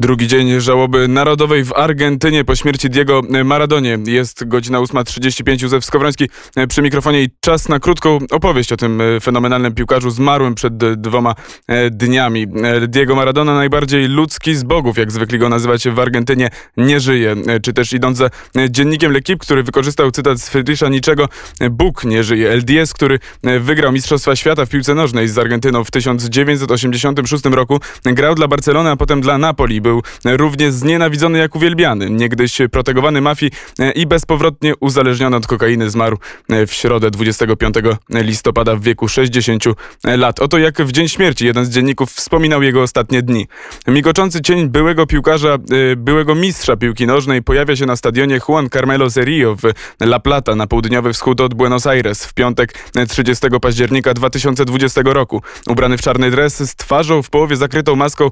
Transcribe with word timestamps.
Drugi 0.00 0.26
dzień 0.26 0.60
żałoby 0.60 1.08
narodowej 1.08 1.64
w 1.64 1.72
Argentynie 1.72 2.44
po 2.44 2.56
śmierci 2.56 2.90
Diego 2.90 3.22
Maradonie. 3.44 3.98
Jest 4.06 4.48
godzina 4.48 4.78
8.35. 4.78 5.62
Józef 5.62 5.84
Skowroński 5.84 6.28
przy 6.68 6.82
mikrofonie 6.82 7.22
i 7.22 7.28
czas 7.40 7.68
na 7.68 7.80
krótką 7.80 8.18
opowieść 8.30 8.72
o 8.72 8.76
tym 8.76 9.02
fenomenalnym 9.22 9.74
piłkarzu 9.74 10.10
zmarłym 10.10 10.54
przed 10.54 10.76
dwoma 11.00 11.34
e, 11.68 11.90
dniami. 11.90 12.46
E, 12.62 12.88
Diego 12.88 13.14
Maradona, 13.14 13.54
najbardziej 13.54 14.08
ludzki 14.08 14.54
z 14.54 14.62
bogów, 14.62 14.98
jak 14.98 15.12
zwykli 15.12 15.38
go 15.38 15.48
nazywać 15.48 15.88
w 15.88 15.98
Argentynie, 15.98 16.50
nie 16.76 17.00
żyje. 17.00 17.36
E, 17.46 17.60
czy 17.60 17.72
też 17.72 17.92
idąc 17.92 18.18
za 18.18 18.30
dziennikiem 18.70 19.12
L'Equipe, 19.12 19.38
który 19.38 19.62
wykorzystał 19.62 20.10
cytat 20.10 20.38
z 20.38 20.48
Friedricha 20.48 20.88
Niczego, 20.88 21.28
Bóg 21.70 22.04
nie 22.04 22.24
żyje. 22.24 22.56
LDS, 22.56 22.94
który 22.94 23.18
wygrał 23.60 23.92
Mistrzostwa 23.92 24.36
Świata 24.36 24.66
w 24.66 24.68
piłce 24.68 24.94
nożnej 24.94 25.28
z 25.28 25.38
Argentyną 25.38 25.84
w 25.84 25.90
1986 25.90 27.44
roku, 27.44 27.80
grał 28.04 28.34
dla 28.34 28.48
Barcelony, 28.48 28.90
a 28.90 28.96
potem 28.96 29.20
dla 29.20 29.38
Napoli 29.38 29.80
był 29.80 29.89
równie 30.24 30.72
znienawidzony 30.72 31.38
jak 31.38 31.56
uwielbiany. 31.56 32.10
Niegdyś 32.10 32.58
protegowany 32.70 33.20
mafii 33.20 33.52
e, 33.78 33.90
i 33.90 34.06
bezpowrotnie 34.06 34.76
uzależniony 34.80 35.36
od 35.36 35.46
kokainy 35.46 35.90
zmarł 35.90 36.18
e, 36.48 36.66
w 36.66 36.72
środę 36.72 37.10
25 37.10 37.74
listopada 38.10 38.76
w 38.76 38.82
wieku 38.82 39.08
60 39.08 39.64
lat. 40.04 40.40
Oto 40.40 40.58
jak 40.58 40.82
w 40.82 40.92
dzień 40.92 41.08
śmierci 41.08 41.46
jeden 41.46 41.64
z 41.64 41.70
dzienników 41.70 42.12
wspominał 42.12 42.62
jego 42.62 42.82
ostatnie 42.82 43.22
dni. 43.22 43.46
Migoczący 43.86 44.40
cień 44.40 44.68
byłego 44.68 45.06
piłkarza, 45.06 45.54
e, 45.92 45.96
byłego 45.96 46.34
mistrza 46.34 46.76
piłki 46.76 47.06
nożnej 47.06 47.42
pojawia 47.42 47.76
się 47.76 47.86
na 47.86 47.96
stadionie 47.96 48.40
Juan 48.48 48.70
Carmelo 48.70 49.10
Serio 49.10 49.56
w 49.56 49.72
La 50.00 50.20
Plata 50.20 50.54
na 50.54 50.66
południowy 50.66 51.12
wschód 51.12 51.40
od 51.40 51.54
Buenos 51.54 51.86
Aires 51.86 52.24
w 52.24 52.34
piątek 52.34 52.74
30 53.08 53.60
października 53.60 54.14
2020 54.14 55.00
roku. 55.04 55.42
Ubrany 55.68 55.98
w 55.98 56.00
czarny 56.00 56.30
dres 56.30 56.70
z 56.70 56.76
twarzą 56.76 57.22
w 57.22 57.30
połowie 57.30 57.56
zakrytą 57.56 57.96
maską 57.96 58.30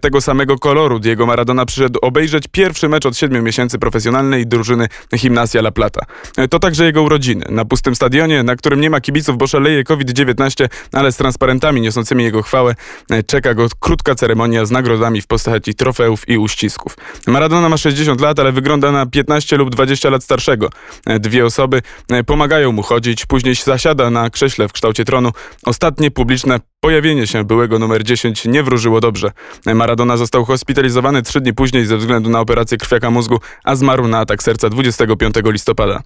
tego 0.00 0.20
samego 0.20 0.58
koloru 0.58 0.97
koloru 0.98 1.02
Diego 1.02 1.26
Maradona 1.26 1.66
przyszedł 1.66 1.98
obejrzeć 2.02 2.44
pierwszy 2.52 2.88
mecz 2.88 3.06
od 3.06 3.16
siedmiu 3.16 3.42
miesięcy 3.42 3.78
profesjonalnej 3.78 4.46
drużyny 4.46 4.88
Gimnasia 5.16 5.58
La 5.58 5.70
Plata. 5.70 6.06
To 6.50 6.58
także 6.58 6.84
jego 6.84 7.02
urodziny. 7.02 7.46
Na 7.50 7.64
pustym 7.64 7.94
stadionie, 7.94 8.42
na 8.42 8.56
którym 8.56 8.80
nie 8.80 8.90
ma 8.90 9.00
kibiców, 9.00 9.38
bo 9.38 9.46
szaleje 9.46 9.84
COVID-19, 9.84 10.68
ale 10.92 11.12
z 11.12 11.16
transparentami 11.16 11.80
niosącymi 11.80 12.24
jego 12.24 12.42
chwałę, 12.42 12.74
czeka 13.26 13.54
go 13.54 13.66
krótka 13.80 14.14
ceremonia 14.14 14.64
z 14.64 14.70
nagrodami 14.70 15.22
w 15.22 15.26
postaci 15.26 15.74
trofeów 15.74 16.28
i 16.28 16.38
uścisków. 16.38 16.96
Maradona 17.26 17.68
ma 17.68 17.76
60 17.76 18.20
lat, 18.20 18.38
ale 18.38 18.52
wygląda 18.52 18.92
na 18.92 19.06
15 19.06 19.56
lub 19.56 19.70
20 19.70 20.10
lat 20.10 20.24
starszego. 20.24 20.70
Dwie 21.20 21.46
osoby 21.46 21.82
pomagają 22.26 22.72
mu 22.72 22.82
chodzić, 22.82 23.26
później 23.26 23.54
zasiada 23.54 24.10
na 24.10 24.30
krześle 24.30 24.68
w 24.68 24.72
kształcie 24.72 25.04
tronu. 25.04 25.32
Ostatnie 25.64 26.10
publiczne 26.10 26.60
Pojawienie 26.80 27.26
się 27.26 27.44
byłego 27.44 27.78
numer 27.78 28.04
10 28.04 28.44
nie 28.44 28.62
wróżyło 28.62 29.00
dobrze. 29.00 29.30
Maradona 29.74 30.16
został 30.16 30.44
hospitalizowany 30.44 30.87
trzy 31.22 31.40
dni 31.40 31.54
później 31.54 31.86
ze 31.86 31.96
względu 31.96 32.30
na 32.30 32.40
operację 32.40 32.78
krwiaka 32.78 33.10
mózgu, 33.10 33.40
a 33.64 33.76
zmarł 33.76 34.08
na 34.08 34.18
atak 34.18 34.42
serca 34.42 34.68
25 34.68 35.34
listopada. 35.44 36.02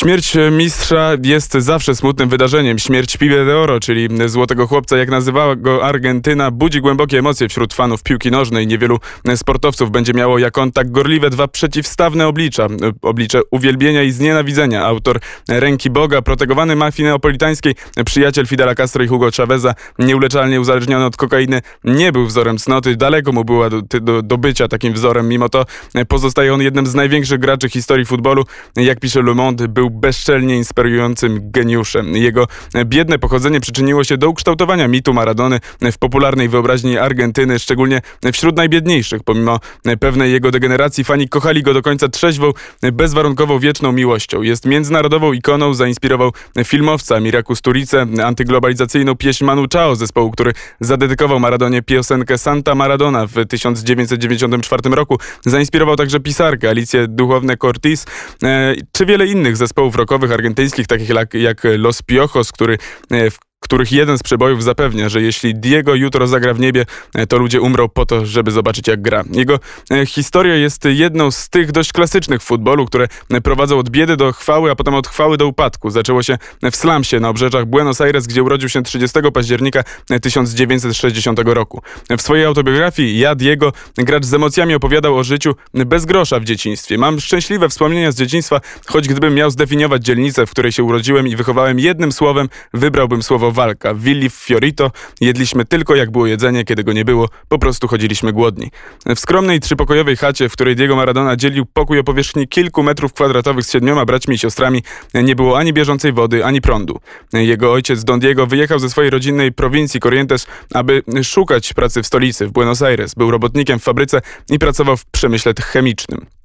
Śmierć 0.00 0.36
mistrza 0.52 1.12
jest 1.22 1.52
zawsze 1.52 1.94
smutnym 1.94 2.28
wydarzeniem. 2.28 2.78
Śmierć 2.78 3.16
Pibe 3.16 3.44
de 3.44 3.58
Oro, 3.58 3.80
czyli 3.80 4.08
złotego 4.26 4.66
chłopca, 4.66 4.96
jak 4.96 5.08
nazywała 5.10 5.56
go 5.56 5.84
Argentyna, 5.84 6.50
budzi 6.50 6.80
głębokie 6.80 7.18
emocje 7.18 7.48
wśród 7.48 7.74
fanów 7.74 8.02
piłki 8.02 8.30
nożnej. 8.30 8.66
Niewielu 8.66 8.98
sportowców 9.36 9.90
będzie 9.90 10.12
miało 10.12 10.38
jak 10.38 10.58
on 10.58 10.72
tak 10.72 10.90
gorliwe 10.90 11.30
dwa 11.30 11.48
przeciwstawne 11.48 12.26
oblicza. 12.26 12.66
Oblicze 13.02 13.40
uwielbienia 13.50 14.02
i 14.02 14.10
znienawidzenia. 14.10 14.84
Autor 14.84 15.20
Ręki 15.48 15.90
Boga, 15.90 16.22
protegowany 16.22 16.76
mafii 16.76 17.08
neapolitańskiej, 17.08 17.74
przyjaciel 18.06 18.46
Fidela 18.46 18.74
Castro 18.74 19.04
i 19.04 19.06
Hugo 19.08 19.28
Chaveza, 19.36 19.74
nieuleczalnie 19.98 20.60
uzależniony 20.60 21.04
od 21.04 21.16
kokainy, 21.16 21.60
nie 21.84 22.12
był 22.12 22.26
wzorem 22.26 22.58
cnoty. 22.58 22.96
Daleko 22.96 23.32
mu 23.32 23.44
było 23.44 23.70
do, 23.70 23.82
do, 23.82 24.22
do 24.22 24.38
bycia 24.38 24.68
takim 24.68 24.92
wzorem. 24.92 25.28
Mimo 25.28 25.48
to 25.48 25.64
pozostaje 26.08 26.54
on 26.54 26.62
jednym 26.62 26.86
z 26.86 26.94
największych 26.94 27.38
graczy 27.38 27.68
historii 27.68 28.06
futbolu. 28.06 28.44
Jak 28.76 29.00
pisze 29.00 29.22
Le 29.22 29.34
Monde, 29.34 29.68
był 29.68 29.89
bezczelnie 29.90 30.56
inspirującym 30.56 31.50
geniuszem. 31.50 32.16
Jego 32.16 32.46
biedne 32.84 33.18
pochodzenie 33.18 33.60
przyczyniło 33.60 34.04
się 34.04 34.16
do 34.16 34.28
ukształtowania 34.28 34.88
mitu 34.88 35.12
Maradony 35.12 35.60
w 35.92 35.98
popularnej 35.98 36.48
wyobraźni 36.48 36.98
Argentyny, 36.98 37.58
szczególnie 37.58 38.00
wśród 38.32 38.56
najbiedniejszych. 38.56 39.22
Pomimo 39.22 39.60
pewnej 40.00 40.32
jego 40.32 40.50
degeneracji 40.50 41.04
fani 41.04 41.28
kochali 41.28 41.62
go 41.62 41.74
do 41.74 41.82
końca 41.82 42.08
trzeźwą, 42.08 42.52
bezwarunkową, 42.92 43.58
wieczną 43.58 43.92
miłością. 43.92 44.42
Jest 44.42 44.66
międzynarodową 44.66 45.32
ikoną, 45.32 45.74
zainspirował 45.74 46.32
filmowca 46.64 47.20
Miraku 47.20 47.56
Sturice, 47.56 48.06
antyglobalizacyjną 48.24 49.16
pieśń 49.16 49.44
Manu 49.44 49.66
Chao 49.72 49.96
zespołu, 49.96 50.30
który 50.30 50.52
zadedykował 50.80 51.40
Maradonie 51.40 51.82
piosenkę 51.82 52.38
Santa 52.38 52.74
Maradona 52.74 53.26
w 53.26 53.46
1994 53.48 54.90
roku. 54.90 55.18
Zainspirował 55.46 55.96
także 55.96 56.20
pisarkę 56.20 56.68
Alicję 56.68 57.06
Duchowne 57.08 57.56
Cortis, 57.56 58.06
e, 58.42 58.74
czy 58.92 59.06
wiele 59.06 59.26
innych 59.26 59.56
zespołów 59.56 59.79
zespołów 59.80 59.96
rockowych 59.96 60.32
argentyńskich, 60.32 60.86
takich 60.86 61.08
jak, 61.08 61.34
jak 61.34 61.62
Los 61.78 62.02
Piojos, 62.02 62.52
który 62.52 62.78
e, 63.10 63.30
w 63.30 63.38
których 63.60 63.92
jeden 63.92 64.18
z 64.18 64.22
przebojów 64.22 64.64
zapewnia, 64.64 65.08
że 65.08 65.22
jeśli 65.22 65.54
Diego 65.54 65.94
jutro 65.94 66.26
zagra 66.26 66.54
w 66.54 66.60
niebie, 66.60 66.86
e, 67.14 67.26
to 67.26 67.38
ludzie 67.38 67.60
umrą 67.60 67.88
po 67.88 68.06
to, 68.06 68.26
żeby 68.26 68.50
zobaczyć 68.50 68.88
jak 68.88 69.02
gra. 69.02 69.24
Jego 69.32 69.58
e, 69.90 70.06
historia 70.06 70.54
jest 70.54 70.84
jedną 70.84 71.30
z 71.30 71.48
tych 71.48 71.72
dość 71.72 71.92
klasycznych 71.92 72.42
w 72.42 72.44
futbolu, 72.44 72.86
które 72.86 73.08
prowadzą 73.42 73.78
od 73.78 73.90
biedy 73.90 74.16
do 74.16 74.32
chwały, 74.32 74.70
a 74.70 74.74
potem 74.74 74.94
od 74.94 75.08
chwały 75.08 75.36
do 75.36 75.46
upadku. 75.46 75.90
Zaczęło 75.90 76.22
się 76.22 76.38
w 76.72 76.76
slumsie 76.76 77.20
na 77.20 77.28
obrzeżach 77.28 77.66
Buenos 77.66 78.00
Aires, 78.00 78.26
gdzie 78.26 78.42
urodził 78.42 78.68
się 78.68 78.82
30 78.82 79.18
października 79.34 79.84
1960 80.22 81.38
roku. 81.44 81.82
W 82.18 82.22
swojej 82.22 82.44
autobiografii 82.44 83.18
Ja 83.18 83.34
Diego, 83.34 83.72
gracz 83.96 84.24
z 84.24 84.34
emocjami 84.34 84.74
opowiadał 84.74 85.16
o 85.16 85.24
życiu 85.24 85.54
bez 85.74 86.04
grosza 86.04 86.40
w 86.40 86.44
dzieciństwie. 86.44 86.98
Mam 86.98 87.20
szczęśliwe 87.20 87.68
wspomnienia 87.68 88.12
z 88.12 88.14
dzieciństwa, 88.14 88.60
choć 88.86 89.08
gdybym 89.08 89.34
miał 89.34 89.50
zdefiniować 89.50 90.04
dzielnicę, 90.04 90.46
w 90.46 90.50
której 90.50 90.72
się 90.72 90.84
urodziłem 90.84 91.28
i 91.28 91.36
wychowałem 91.36 91.78
jednym 91.78 92.12
słowem, 92.12 92.48
wybrałbym 92.74 93.22
słowo 93.22 93.49
walka. 93.52 93.94
W 93.94 94.00
Willi 94.00 94.30
Fiorito 94.30 94.90
jedliśmy 95.20 95.64
tylko 95.64 95.94
jak 95.94 96.10
było 96.10 96.26
jedzenie, 96.26 96.64
kiedy 96.64 96.84
go 96.84 96.92
nie 96.92 97.04
było, 97.04 97.28
po 97.48 97.58
prostu 97.58 97.88
chodziliśmy 97.88 98.32
głodni. 98.32 98.70
W 99.06 99.20
skromnej 99.20 99.60
trzypokojowej 99.60 100.16
chacie, 100.16 100.48
w 100.48 100.52
której 100.52 100.76
Diego 100.76 100.96
Maradona 100.96 101.36
dzielił 101.36 101.66
pokój 101.66 101.98
o 101.98 102.04
powierzchni 102.04 102.48
kilku 102.48 102.82
metrów 102.82 103.12
kwadratowych 103.12 103.64
z 103.64 103.72
siedmioma 103.72 104.04
braćmi 104.04 104.34
i 104.34 104.38
siostrami, 104.38 104.82
nie 105.14 105.36
było 105.36 105.58
ani 105.58 105.72
bieżącej 105.72 106.12
wody, 106.12 106.44
ani 106.44 106.60
prądu. 106.60 107.00
Jego 107.32 107.72
ojciec 107.72 108.04
Don 108.04 108.20
Diego 108.20 108.46
wyjechał 108.46 108.78
ze 108.78 108.90
swojej 108.90 109.10
rodzinnej 109.10 109.52
prowincji 109.52 110.00
Corrientes, 110.00 110.46
aby 110.74 111.02
szukać 111.22 111.72
pracy 111.72 112.02
w 112.02 112.06
stolicy, 112.06 112.46
w 112.46 112.50
Buenos 112.52 112.82
Aires. 112.82 113.14
Był 113.14 113.30
robotnikiem 113.30 113.78
w 113.78 113.82
fabryce 113.82 114.20
i 114.50 114.58
pracował 114.58 114.96
w 114.96 115.04
przemyśle 115.04 115.52
chemicznym. 115.60 116.39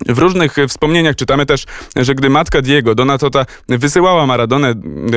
W 0.00 0.18
różnych 0.18 0.56
wspomnieniach 0.68 1.16
czytamy 1.16 1.46
też, 1.46 1.64
że 1.96 2.14
gdy 2.14 2.30
matka 2.30 2.62
Diego, 2.62 2.94
Donatota, 2.94 3.46
wysyłała 3.68 4.26
Maradonę 4.26 4.74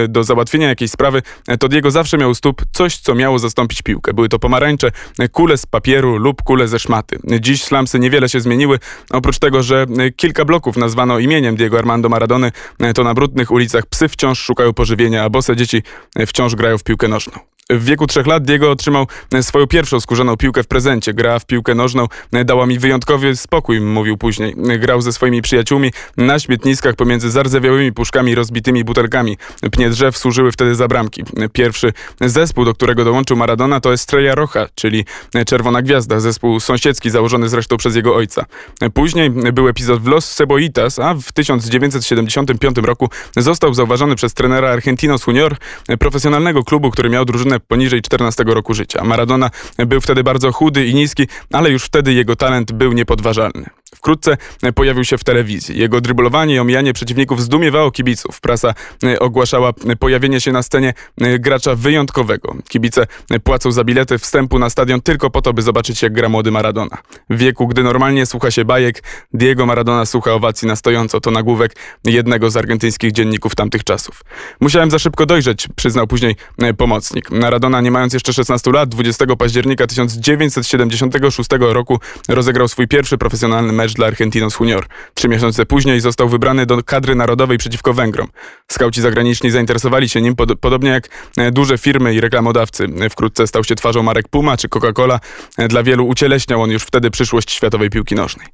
do 0.10 0.24
załatwienia 0.24 0.68
jakiejś 0.68 0.92
sprawy, 0.92 1.22
to 1.60 1.68
Diego 1.68 1.92
zawsze 1.92 2.18
miał 2.18 2.36
stóp 2.36 2.62
coś, 2.72 2.98
co 2.98 3.16
miało 3.16 3.40
zastąpić 3.40 3.82
piłkę. 3.82 4.14
Były 4.14 4.30
to 4.30 4.40
pomarańcze, 4.40 4.92
kule 5.32 5.58
z 5.58 5.66
papieru 5.66 6.18
lub 6.18 6.44
kule 6.44 6.68
ze 6.68 6.80
szmaty. 6.80 7.20
Dziś 7.40 7.64
slamsy 7.64 8.00
niewiele 8.00 8.30
się 8.30 8.40
zmieniły, 8.40 8.80
oprócz 9.10 9.40
tego, 9.40 9.64
że 9.64 9.86
kilka 10.16 10.46
bloków 10.46 10.78
nazwano 10.78 11.20
imieniem 11.20 11.56
Diego 11.56 11.78
Armando 11.80 12.10
Maradony, 12.10 12.52
to 12.96 13.04
na 13.04 13.14
brudnych 13.14 13.52
ulicach 13.52 13.86
psy 13.86 14.10
wciąż 14.10 14.40
szukają 14.40 14.74
pożywienia, 14.74 15.24
a 15.24 15.30
bose 15.30 15.56
dzieci 15.56 15.84
wciąż 16.28 16.56
grają 16.56 16.78
w 16.78 16.84
piłkę 16.84 17.08
nożną. 17.08 17.34
W 17.72 17.84
wieku 17.84 18.08
trzech 18.08 18.28
lat 18.28 18.44
Diego 18.44 18.72
otrzymał 18.72 19.08
swoją 19.42 19.68
pierwszą 19.68 20.00
skórzaną 20.00 20.38
piłkę 20.38 20.64
w 20.64 20.68
prezencie. 20.68 21.14
Gra 21.14 21.40
w 21.40 21.46
piłkę 21.46 21.76
nożną 21.76 22.08
dała 22.46 22.66
mi 22.66 22.80
wyjątkowy 22.80 23.36
spokój, 23.36 23.82
mówił 23.82 24.18
później. 24.18 24.56
Grał 24.80 25.02
ze 25.02 25.14
swoimi 25.14 25.42
przyjaciółmi 25.42 25.92
na 26.18 26.40
śmietniskach 26.40 26.96
pomiędzy 26.96 27.32
zardzewiałymi 27.32 27.94
puszkami 27.94 28.32
i 28.32 28.36
rozbitymi 28.36 28.84
butelkami. 28.84 29.38
Pnie 29.72 29.90
drzew 29.90 30.18
służyły 30.18 30.52
wtedy 30.52 30.76
za 30.76 30.88
bramki. 30.88 31.24
Pierwszy 31.54 31.94
zespół, 32.22 32.66
do 32.66 32.74
którego 32.74 33.04
dołączył 33.04 33.38
Maradona 33.38 33.80
to 33.80 33.94
Estrella 33.94 34.36
Rocha, 34.36 34.68
czyli 34.76 35.06
Czerwona 35.46 35.82
Gwiazda, 35.82 36.20
zespół 36.20 36.60
sąsiedzki 36.60 37.10
założony 37.10 37.50
zresztą 37.50 37.78
przez 37.78 37.96
jego 37.96 38.16
ojca. 38.16 38.46
Później 38.94 39.30
był 39.30 39.68
epizod 39.68 40.02
w 40.02 40.08
Los 40.08 40.36
Ceboitas, 40.36 41.00
a 41.00 41.14
w 41.14 41.32
1975 41.32 42.78
roku 42.78 43.10
został 43.38 43.74
zauważony 43.74 44.16
przez 44.16 44.34
trenera 44.34 44.70
Argentinos 44.70 45.28
Junior, 45.28 45.56
profesjonalnego 46.00 46.64
klubu, 46.64 46.92
który 46.92 47.10
miał 47.10 47.26
drużynę 47.26 47.59
poniżej 47.68 48.02
14 48.02 48.44
roku 48.44 48.74
życia. 48.74 49.04
Maradona 49.04 49.50
był 49.78 50.02
wtedy 50.02 50.24
bardzo 50.24 50.52
chudy 50.52 50.86
i 50.86 50.96
niski, 50.96 51.28
ale 51.54 51.70
już 51.70 51.84
wtedy 51.84 52.14
jego 52.14 52.36
talent 52.36 52.72
był 52.72 52.94
niepodważalny. 52.94 53.70
Wkrótce 53.96 54.38
pojawił 54.76 55.04
się 55.04 55.18
w 55.18 55.24
telewizji. 55.24 55.80
Jego 55.80 56.02
dryblowanie 56.02 56.56
i 56.56 56.60
omijanie 56.60 56.94
przeciwników 56.94 57.42
zdumiewało 57.42 57.92
kibiców. 57.92 58.42
Prasa 58.42 58.74
ogłaszała 59.20 59.74
pojawienie 60.00 60.42
się 60.42 60.52
na 60.52 60.64
scenie 60.64 60.94
gracza 61.40 61.76
wyjątkowego. 61.76 62.56
Kibice 62.70 63.08
płacą 63.44 63.72
za 63.72 63.84
bilety 63.84 64.18
wstępu 64.18 64.60
na 64.60 64.70
stadion 64.70 65.02
tylko 65.02 65.30
po 65.30 65.42
to, 65.42 65.54
by 65.54 65.62
zobaczyć 65.62 66.02
jak 66.02 66.14
gra 66.14 66.30
młody 66.30 66.52
Maradona. 66.52 66.98
W 67.30 67.38
wieku, 67.38 67.68
gdy 67.68 67.84
normalnie 67.84 68.26
słucha 68.26 68.52
się 68.52 68.66
bajek, 68.66 69.04
Diego 69.34 69.66
Maradona 69.66 70.06
słucha 70.06 70.34
owacji 70.34 70.68
na 70.68 70.76
stojąco. 70.76 71.22
To 71.22 71.32
nagłówek 71.32 71.76
jednego 72.04 72.50
z 72.50 72.58
argentyńskich 72.58 73.12
dzienników 73.12 73.56
tamtych 73.56 73.84
czasów. 73.84 74.22
Musiałem 74.60 74.92
za 74.92 75.00
szybko 75.00 75.26
dojrzeć, 75.26 75.68
przyznał 75.76 76.08
później 76.08 76.36
pomocnik. 76.78 77.32
Maradona, 77.50 77.82
nie 77.82 77.92
mając 77.92 78.14
jeszcze 78.14 78.34
16 78.34 78.72
lat, 78.72 78.90
20 78.90 79.26
października 79.38 79.88
1976 79.88 81.50
roku 81.60 82.00
rozegrał 82.28 82.68
swój 82.68 82.88
pierwszy 82.88 83.18
profesjonalny 83.18 83.74
mecz 83.74 83.94
dla 83.94 84.08
Argentinos 84.08 84.60
Junior. 84.60 84.86
Trzy 85.14 85.28
miesiące 85.28 85.66
później 85.66 86.00
został 86.00 86.30
wybrany 86.30 86.66
do 86.66 86.84
kadry 86.84 87.16
narodowej 87.16 87.58
przeciwko 87.58 87.94
Węgrom. 87.94 88.28
Skauci 88.68 89.02
zagraniczni 89.02 89.52
zainteresowali 89.52 90.10
się 90.10 90.22
nim, 90.22 90.36
pod, 90.36 90.60
podobnie 90.60 90.90
jak 90.90 91.10
e, 91.38 91.52
duże 91.52 91.78
firmy 91.78 92.14
i 92.14 92.22
reklamodawcy. 92.22 92.88
Wkrótce 93.10 93.48
stał 93.48 93.64
się 93.64 93.76
twarzą 93.76 94.04
marek 94.04 94.28
Puma 94.28 94.58
czy 94.58 94.68
Coca-Cola. 94.68 95.20
E, 95.58 95.68
dla 95.68 95.84
wielu 95.84 96.08
ucieleśniał 96.08 96.62
on 96.62 96.70
już 96.72 96.84
wtedy 96.84 97.12
przyszłość 97.12 97.52
światowej 97.52 97.90
piłki 97.90 98.16
nożnej. 98.16 98.48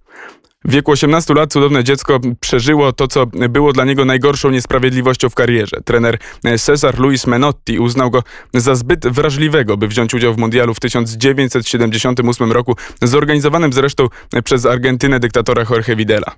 W 0.65 0.71
wieku 0.71 0.91
18 0.91 1.33
lat 1.33 1.51
cudowne 1.51 1.83
dziecko 1.83 2.19
przeżyło 2.39 2.93
to, 2.93 3.07
co 3.07 3.25
było 3.49 3.73
dla 3.73 3.85
niego 3.85 4.05
najgorszą 4.05 4.51
niesprawiedliwością 4.51 5.29
w 5.29 5.35
karierze. 5.35 5.77
Trener 5.85 6.17
Cesar 6.59 6.99
Luis 6.99 7.27
Menotti 7.27 7.79
uznał 7.79 8.11
go 8.11 8.23
za 8.53 8.75
zbyt 8.75 9.07
wrażliwego, 9.07 9.77
by 9.77 9.87
wziąć 9.87 10.13
udział 10.13 10.33
w 10.33 10.37
mundialu 10.37 10.73
w 10.73 10.79
1978 10.79 12.51
roku, 12.51 12.75
zorganizowanym 13.01 13.73
zresztą 13.73 14.07
przez 14.43 14.65
Argentynę 14.65 15.19
dyktatora 15.19 15.65
Jorge 15.69 15.95
Videla. 15.95 16.31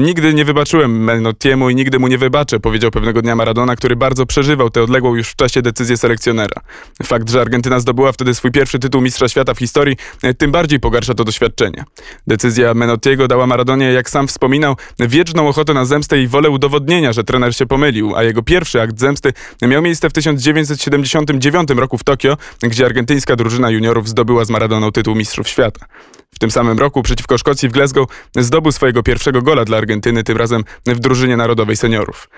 Nigdy 0.00 0.34
nie 0.34 0.44
wybaczyłem 0.44 1.04
Menottiemu 1.04 1.70
i 1.70 1.74
nigdy 1.74 1.98
mu 1.98 2.08
nie 2.08 2.18
wybaczę, 2.18 2.60
powiedział 2.60 2.90
pewnego 2.90 3.22
dnia 3.22 3.36
Maradona, 3.36 3.76
który 3.76 3.96
bardzo 3.96 4.26
przeżywał 4.26 4.70
tę 4.70 4.82
odległą 4.82 5.14
już 5.14 5.28
w 5.28 5.36
czasie 5.36 5.62
decyzję 5.62 5.96
selekcjonera. 5.96 6.60
Fakt, 7.02 7.30
że 7.30 7.40
Argentyna 7.40 7.80
zdobyła 7.80 8.12
wtedy 8.12 8.34
swój 8.34 8.50
pierwszy 8.50 8.78
tytuł 8.78 9.00
mistrza 9.00 9.28
świata 9.28 9.54
w 9.54 9.58
historii, 9.58 9.96
tym 10.38 10.52
bardziej 10.52 10.80
pogarsza 10.80 11.14
to 11.14 11.24
doświadczenie. 11.24 11.84
Decyzja 12.26 12.74
Menottiego 12.74 13.28
dała 13.28 13.46
Maradonie, 13.54 13.86
jak 13.86 14.10
sam 14.10 14.28
wspominał, 14.28 14.76
wieczną 14.98 15.48
ochotę 15.48 15.74
na 15.74 15.84
zemstę 15.84 16.22
i 16.22 16.28
wolę 16.28 16.50
udowodnienia, 16.50 17.12
że 17.12 17.24
trener 17.24 17.56
się 17.56 17.66
pomylił, 17.66 18.16
a 18.16 18.22
jego 18.22 18.42
pierwszy 18.42 18.80
akt 18.80 19.00
zemsty 19.00 19.32
miał 19.62 19.82
miejsce 19.82 20.10
w 20.10 20.12
1979 20.12 21.70
roku 21.70 21.98
w 21.98 22.04
Tokio, 22.04 22.36
gdzie 22.62 22.84
argentyńska 22.84 23.36
drużyna 23.36 23.70
juniorów 23.70 24.08
zdobyła 24.08 24.44
z 24.44 24.50
Maradoną 24.50 24.92
tytuł 24.92 25.14
Mistrzów 25.14 25.48
Świata. 25.48 25.86
W 26.34 26.38
tym 26.38 26.50
samym 26.50 26.78
roku 26.78 27.02
przeciwko 27.02 27.38
Szkocji 27.38 27.68
w 27.68 27.72
Glasgow 27.72 28.08
zdobył 28.36 28.72
swojego 28.72 29.02
pierwszego 29.02 29.42
gola 29.42 29.64
dla 29.64 29.78
Argentyny, 29.78 30.24
tym 30.24 30.36
razem 30.36 30.64
w 30.86 30.98
drużynie 30.98 31.36
narodowej 31.36 31.76
seniorów. 31.76 32.28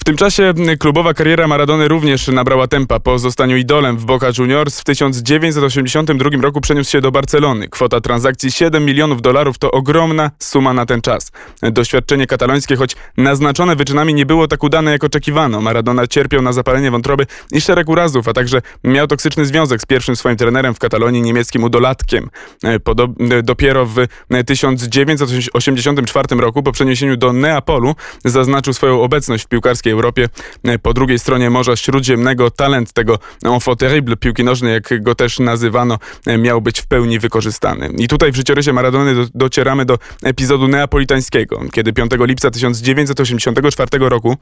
W 0.00 0.04
tym 0.04 0.16
czasie 0.16 0.54
klubowa 0.78 1.14
kariera 1.14 1.46
Maradony 1.46 1.88
również 1.88 2.28
nabrała 2.28 2.66
tempa. 2.68 3.00
Po 3.00 3.18
zostaniu 3.18 3.56
idolem 3.56 3.96
w 3.96 4.04
Boca 4.04 4.26
Juniors 4.38 4.80
w 4.80 4.84
1982 4.84 6.30
roku 6.42 6.60
przeniósł 6.60 6.90
się 6.90 7.00
do 7.00 7.10
Barcelony. 7.10 7.68
Kwota 7.68 8.00
transakcji 8.00 8.52
7 8.52 8.84
milionów 8.84 9.22
dolarów 9.22 9.58
to 9.58 9.70
ogromna 9.70 10.30
suma 10.38 10.72
na 10.72 10.86
ten 10.86 11.02
czas. 11.02 11.32
Doświadczenie 11.62 12.26
katalońskie, 12.26 12.76
choć 12.76 12.96
naznaczone 13.16 13.76
wyczynami, 13.76 14.14
nie 14.14 14.26
było 14.26 14.48
tak 14.48 14.62
udane 14.62 14.90
jak 14.90 15.04
oczekiwano. 15.04 15.60
Maradona 15.60 16.06
cierpiał 16.06 16.42
na 16.42 16.52
zapalenie 16.52 16.90
wątroby 16.90 17.26
i 17.52 17.60
szereg 17.60 17.88
urazów, 17.88 18.28
a 18.28 18.32
także 18.32 18.62
miał 18.84 19.06
toksyczny 19.06 19.46
związek 19.46 19.82
z 19.82 19.86
pierwszym 19.86 20.16
swoim 20.16 20.36
trenerem 20.36 20.74
w 20.74 20.78
Katalonii, 20.78 21.22
niemieckim 21.22 21.64
udolatkiem. 21.64 22.30
dopiero 23.42 23.86
w 23.86 23.96
1984 24.46 26.36
roku 26.36 26.62
po 26.62 26.72
przeniesieniu 26.72 27.16
do 27.16 27.32
Neapolu 27.32 27.94
zaznaczył 28.24 28.74
swoją 28.74 29.02
obecność 29.02 29.44
w 29.44 29.48
piłkarskiej 29.48 29.89
Europie. 29.90 30.28
E, 30.64 30.78
po 30.78 30.94
drugiej 30.94 31.18
stronie 31.18 31.50
Morza 31.50 31.76
Śródziemnego 31.76 32.50
talent 32.50 32.92
tego 32.92 33.18
enfant 33.44 33.80
terrible 33.80 34.16
piłki 34.16 34.44
nożnej, 34.44 34.72
jak 34.72 35.02
go 35.02 35.14
też 35.14 35.38
nazywano, 35.38 35.98
e, 36.26 36.38
miał 36.38 36.60
być 36.60 36.80
w 36.80 36.86
pełni 36.86 37.18
wykorzystany. 37.18 37.90
I 37.98 38.08
tutaj 38.08 38.32
w 38.32 38.36
życiorysie 38.36 38.72
Maradony 38.72 39.14
do, 39.14 39.26
docieramy 39.34 39.84
do 39.84 39.98
epizodu 40.22 40.68
neapolitańskiego, 40.68 41.60
kiedy 41.72 41.92
5 41.92 42.10
lipca 42.18 42.50
1984 42.50 44.08
roku 44.08 44.36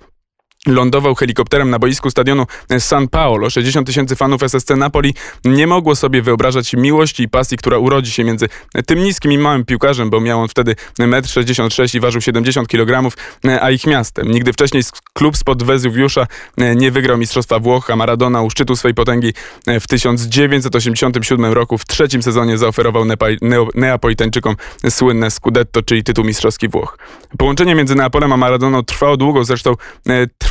lądował 0.68 1.14
helikopterem 1.14 1.70
na 1.70 1.78
boisku 1.78 2.10
stadionu 2.10 2.46
San 2.78 3.08
Paolo. 3.08 3.50
60 3.50 3.86
tysięcy 3.86 4.16
fanów 4.16 4.42
SSC 4.42 4.70
Napoli 4.76 5.14
nie 5.44 5.66
mogło 5.66 5.96
sobie 5.96 6.22
wyobrażać 6.22 6.74
miłości 6.74 7.22
i 7.22 7.28
pasji, 7.28 7.58
która 7.58 7.78
urodzi 7.78 8.10
się 8.10 8.24
między 8.24 8.48
tym 8.86 8.98
niskim 8.98 9.32
i 9.32 9.38
małym 9.38 9.64
piłkarzem, 9.64 10.10
bo 10.10 10.20
miał 10.20 10.40
on 10.40 10.48
wtedy 10.48 10.74
1,66 10.98 11.82
m 11.82 11.88
i 11.94 12.00
ważył 12.00 12.20
70 12.20 12.68
kg, 12.68 13.16
a 13.60 13.70
ich 13.70 13.86
miastem. 13.86 14.30
Nigdy 14.30 14.52
wcześniej 14.52 14.82
klub 15.12 15.36
spod 15.36 15.62
Wezuwiusza 15.62 16.26
nie 16.76 16.90
wygrał 16.90 17.18
Mistrzostwa 17.18 17.58
Włoch, 17.58 17.90
a 17.90 17.96
Maradona 17.96 18.42
u 18.42 18.50
szczytu 18.50 18.76
swej 18.76 18.94
potęgi 18.94 19.32
w 19.80 19.86
1987 19.86 21.52
roku 21.52 21.78
w 21.78 21.86
trzecim 21.86 22.22
sezonie 22.22 22.58
zaoferował 22.58 23.04
Neapolitańczykom 23.74 24.56
słynne 24.90 25.30
Scudetto, 25.30 25.82
czyli 25.82 26.04
tytuł 26.04 26.24
mistrzowski 26.24 26.68
Włoch. 26.68 26.98
Połączenie 27.38 27.74
między 27.74 27.94
Neapolem 27.94 28.32
a 28.32 28.36
Maradoną 28.36 28.82
trwało 28.82 29.16
długo, 29.16 29.44
zresztą 29.44 29.74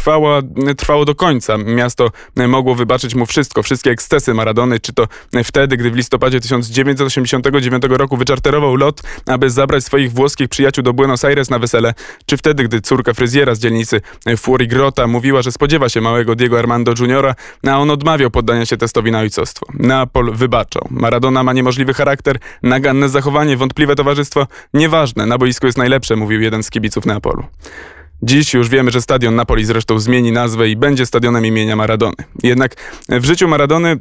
trwała, 0.07 0.41
trwało 0.77 1.05
do 1.05 1.15
końca. 1.15 1.57
Miasto 1.57 2.11
mogło 2.47 2.75
wybaczyć 2.75 3.15
mu 3.15 3.25
wszystko, 3.25 3.63
wszystkie 3.63 3.91
ekscesy 3.91 4.33
Maradony, 4.33 4.79
czy 4.79 4.93
to 4.93 5.07
wtedy, 5.43 5.77
gdy 5.77 5.91
w 5.91 5.95
listopadzie 5.95 6.39
1989 6.39 7.83
roku 7.89 8.17
wyczarterował 8.17 8.75
lot, 8.75 9.01
aby 9.25 9.49
zabrać 9.49 9.83
swoich 9.83 10.11
włoskich 10.11 10.49
przyjaciół 10.49 10.83
do 10.83 10.93
Buenos 10.93 11.25
Aires 11.25 11.49
na 11.49 11.59
wesele, 11.59 11.93
czy 12.25 12.37
wtedy, 12.37 12.63
gdy 12.63 12.81
córka 12.81 13.13
fryzjera 13.13 13.55
z 13.55 13.59
dzielnicy 13.59 14.01
Fuorigrota 14.37 15.07
mówiła, 15.07 15.41
że 15.41 15.51
spodziewa 15.51 15.89
się 15.89 16.01
małego 16.01 16.35
Diego 16.35 16.59
Armando 16.59 16.93
Juniora, 16.99 17.35
a 17.67 17.77
on 17.79 17.91
odmawiał 17.91 18.31
poddania 18.31 18.65
się 18.65 18.77
testowi 18.77 19.11
na 19.11 19.19
ojcostwo. 19.19 19.65
Neapol 19.73 20.33
wybaczał. 20.33 20.87
Maradona 20.89 21.43
ma 21.43 21.53
niemożliwy 21.53 21.93
charakter, 21.93 22.37
naganne 22.63 23.09
zachowanie, 23.09 23.57
wątpliwe 23.57 23.95
towarzystwo. 23.95 24.47
Nieważne, 24.73 25.25
na 25.25 25.37
boisku 25.37 25.65
jest 25.65 25.77
najlepsze, 25.77 26.15
mówił 26.15 26.41
jeden 26.41 26.63
z 26.63 26.69
kibiców 26.69 27.05
Neapolu. 27.05 27.43
Dziś 28.21 28.53
już 28.53 28.69
wiemy, 28.69 28.91
że 28.91 29.01
stadion 29.01 29.35
Napoli 29.35 29.65
zresztą 29.65 29.99
zmieni 29.99 30.31
nazwę 30.31 30.69
i 30.69 30.75
będzie 30.75 31.05
stadionem 31.05 31.45
imienia 31.45 31.75
Maradony. 31.75 32.15
Jednak 32.43 32.75
w 33.09 33.25
życiu 33.25 33.47
Maradony 33.47 33.97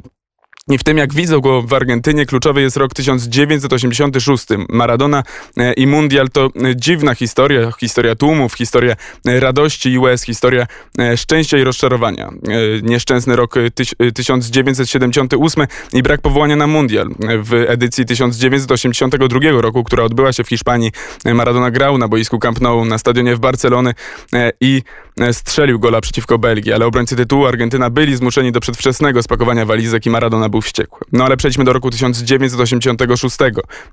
i 0.69 0.77
w 0.77 0.83
tym, 0.83 0.97
jak 0.97 1.13
widzą 1.13 1.39
go 1.39 1.61
w 1.61 1.73
Argentynie, 1.73 2.25
kluczowy 2.25 2.61
jest 2.61 2.77
rok 2.77 2.93
1986. 2.93 4.45
Maradona 4.69 5.23
e, 5.57 5.73
i 5.73 5.87
Mundial 5.87 6.29
to 6.29 6.45
e, 6.45 6.75
dziwna 6.75 7.15
historia, 7.15 7.71
historia 7.79 8.15
tłumów, 8.15 8.53
historia 8.53 8.95
e, 9.25 9.39
radości 9.39 9.89
i 9.89 9.99
łez, 9.99 10.23
historia 10.23 10.67
szczęścia 11.15 11.57
i 11.57 11.63
rozczarowania. 11.63 12.29
Nieszczęsny 12.83 13.35
rok 13.35 13.55
1978 14.15 15.67
i 15.93 16.03
brak 16.03 16.21
powołania 16.21 16.55
na 16.55 16.67
Mundial. 16.67 17.09
W 17.19 17.53
edycji 17.67 18.05
1982 18.05 19.39
roku, 19.61 19.83
która 19.83 20.03
odbyła 20.03 20.33
się 20.33 20.43
w 20.43 20.49
Hiszpanii, 20.49 20.91
Maradona 21.25 21.71
grał 21.71 21.97
na 21.97 22.07
boisku 22.07 22.39
Camp 22.39 22.61
Nou 22.61 22.85
na 22.85 22.97
stadionie 22.97 23.35
w 23.35 23.39
Barcelony 23.39 23.93
i 24.61 24.81
strzelił 25.31 25.79
gola 25.79 26.01
przeciwko 26.01 26.37
Belgii, 26.37 26.73
ale 26.73 26.85
obrońcy 26.85 27.15
tytułu 27.15 27.45
Argentyna 27.45 27.89
byli 27.89 28.15
zmuszeni 28.15 28.51
do 28.51 28.59
przedwczesnego 28.59 29.23
spakowania 29.23 29.65
walizek 29.65 30.05
i 30.05 30.09
Maradona 30.09 30.49
był 30.49 30.56
był 30.57 30.61
wściekły. 30.61 30.99
No 31.11 31.25
ale 31.25 31.37
przejdźmy 31.37 31.63
do 31.63 31.73
roku 31.73 31.89
1986. 31.91 33.37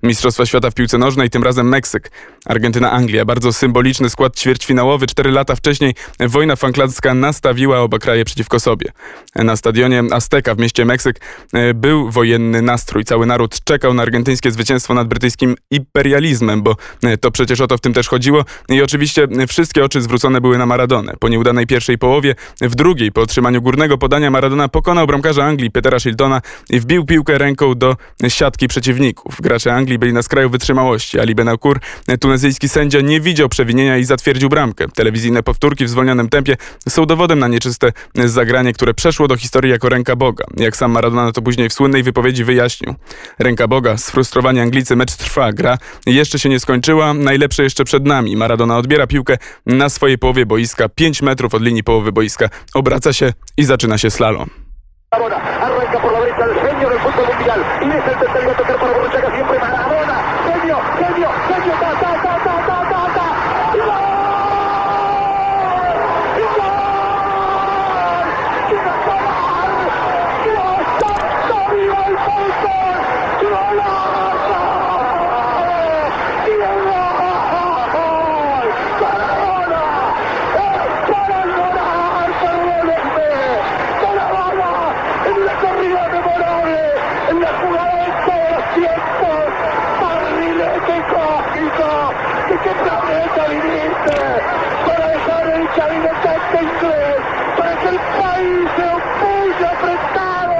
Mistrzostwa 0.02 0.46
Świata 0.46 0.70
w 0.70 0.74
piłce 0.74 0.98
nożnej, 0.98 1.30
tym 1.30 1.42
razem 1.42 1.68
Meksyk. 1.68 2.10
Argentyna-Anglia. 2.46 3.24
Bardzo 3.24 3.52
symboliczny 3.52 4.10
skład 4.10 4.38
ćwierćfinałowy. 4.38 5.06
Cztery 5.06 5.30
lata 5.30 5.54
wcześniej 5.54 5.94
wojna 6.20 6.56
fanklacka 6.56 7.14
nastawiła 7.14 7.80
oba 7.80 7.98
kraje 7.98 8.24
przeciwko 8.24 8.60
sobie. 8.60 8.92
Na 9.36 9.56
stadionie 9.56 10.02
Azteka 10.10 10.54
w 10.54 10.58
mieście 10.58 10.84
Meksyk 10.84 11.20
e, 11.52 11.74
był 11.74 12.10
wojenny 12.10 12.62
nastrój. 12.62 13.04
Cały 13.04 13.26
naród 13.26 13.64
czekał 13.64 13.94
na 13.94 14.02
argentyńskie 14.02 14.50
zwycięstwo 14.50 14.94
nad 14.94 15.08
brytyjskim 15.08 15.54
imperializmem, 15.70 16.62
bo 16.62 16.76
e, 17.02 17.16
to 17.18 17.30
przecież 17.30 17.60
o 17.60 17.66
to 17.66 17.76
w 17.76 17.80
tym 17.80 17.92
też 17.92 18.08
chodziło. 18.08 18.44
I 18.68 18.82
oczywiście 18.82 19.28
wszystkie 19.48 19.84
oczy 19.84 20.00
zwrócone 20.00 20.40
były 20.40 20.58
na 20.58 20.66
Maradonę. 20.66 21.14
Po 21.20 21.28
nieudanej 21.28 21.66
pierwszej 21.66 21.98
połowie, 21.98 22.34
w 22.60 22.74
drugiej, 22.74 23.12
po 23.12 23.20
otrzymaniu 23.20 23.62
górnego 23.62 23.98
podania, 23.98 24.30
Maradona 24.30 24.68
pokonał 24.68 25.06
bramkarza 25.06 25.44
Anglii 25.44 25.70
Petera 25.70 25.98
Shiltona 25.98 26.40
i 26.70 26.80
wbił 26.80 27.04
piłkę 27.04 27.38
ręką 27.38 27.74
do 27.74 27.96
siatki 28.28 28.68
przeciwników. 28.68 29.40
Gracze 29.40 29.74
Anglii 29.74 29.98
byli 29.98 30.12
na 30.12 30.22
skraju 30.22 30.50
wytrzymałości. 30.50 31.20
Ali 31.20 31.34
Benakur, 31.34 31.80
tunezyjski 32.20 32.68
sędzia, 32.68 33.00
nie 33.00 33.20
widział 33.20 33.48
przewinienia 33.48 33.98
i 33.98 34.04
zatwierdził 34.04 34.48
bramkę. 34.48 34.88
Telewizyjne 34.88 35.42
powtórki 35.42 35.84
w 35.84 35.88
zwolnionym 35.88 36.28
tempie 36.28 36.56
są 36.88 37.06
dowodem 37.06 37.38
na 37.38 37.48
nieczyste 37.48 37.92
zagranie, 38.14 38.72
które 38.72 38.94
przeszło 38.94 39.28
do 39.28 39.36
historii 39.36 39.70
jako 39.70 39.88
ręka 39.88 40.16
Boga. 40.16 40.44
Jak 40.56 40.76
sam 40.76 40.90
Maradona 40.90 41.32
to 41.32 41.42
później 41.42 41.68
w 41.68 41.72
słynnej 41.72 42.02
wypowiedzi 42.02 42.44
wyjaśnił. 42.44 42.94
Ręka 43.38 43.68
Boga, 43.68 43.96
sfrustrowani 43.96 44.60
Anglicy, 44.60 44.96
mecz 44.96 45.16
trwa, 45.16 45.52
gra 45.52 45.78
jeszcze 46.06 46.38
się 46.38 46.48
nie 46.48 46.60
skończyła, 46.60 47.14
najlepsze 47.14 47.62
jeszcze 47.62 47.84
przed 47.84 48.06
nami. 48.06 48.36
Maradona 48.36 48.78
odbiera 48.78 49.06
piłkę 49.06 49.36
na 49.66 49.88
swojej 49.88 50.18
połowie 50.18 50.46
boiska, 50.46 50.88
5 50.88 51.22
metrów 51.22 51.54
od 51.54 51.62
linii 51.62 51.84
połowy 51.84 52.12
boiska, 52.12 52.48
obraca 52.74 53.12
się 53.12 53.32
i 53.56 53.64
zaczyna 53.64 53.98
się 53.98 54.10
slalom. 54.10 54.50
Del 56.88 56.98
fútbol 57.00 57.26
mundial. 57.26 57.64
Y 57.80 57.88
es 57.88 58.06
el 58.06 58.18
tercero 58.18 58.50
a 58.50 58.54
tocar 58.54 58.76
para 58.76 58.92
Borruchaga 58.92 59.30
siempre 59.30 59.63
63, 96.64 97.16
para 97.58 97.76
que 97.76 97.88
el 97.88 97.98
país 97.98 98.68
se 98.76 98.84
opulle 98.86 99.66
apretado, 99.66 100.56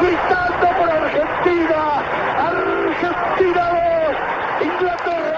gritando 0.00 0.66
por 0.76 0.90
Argentina. 0.90 2.25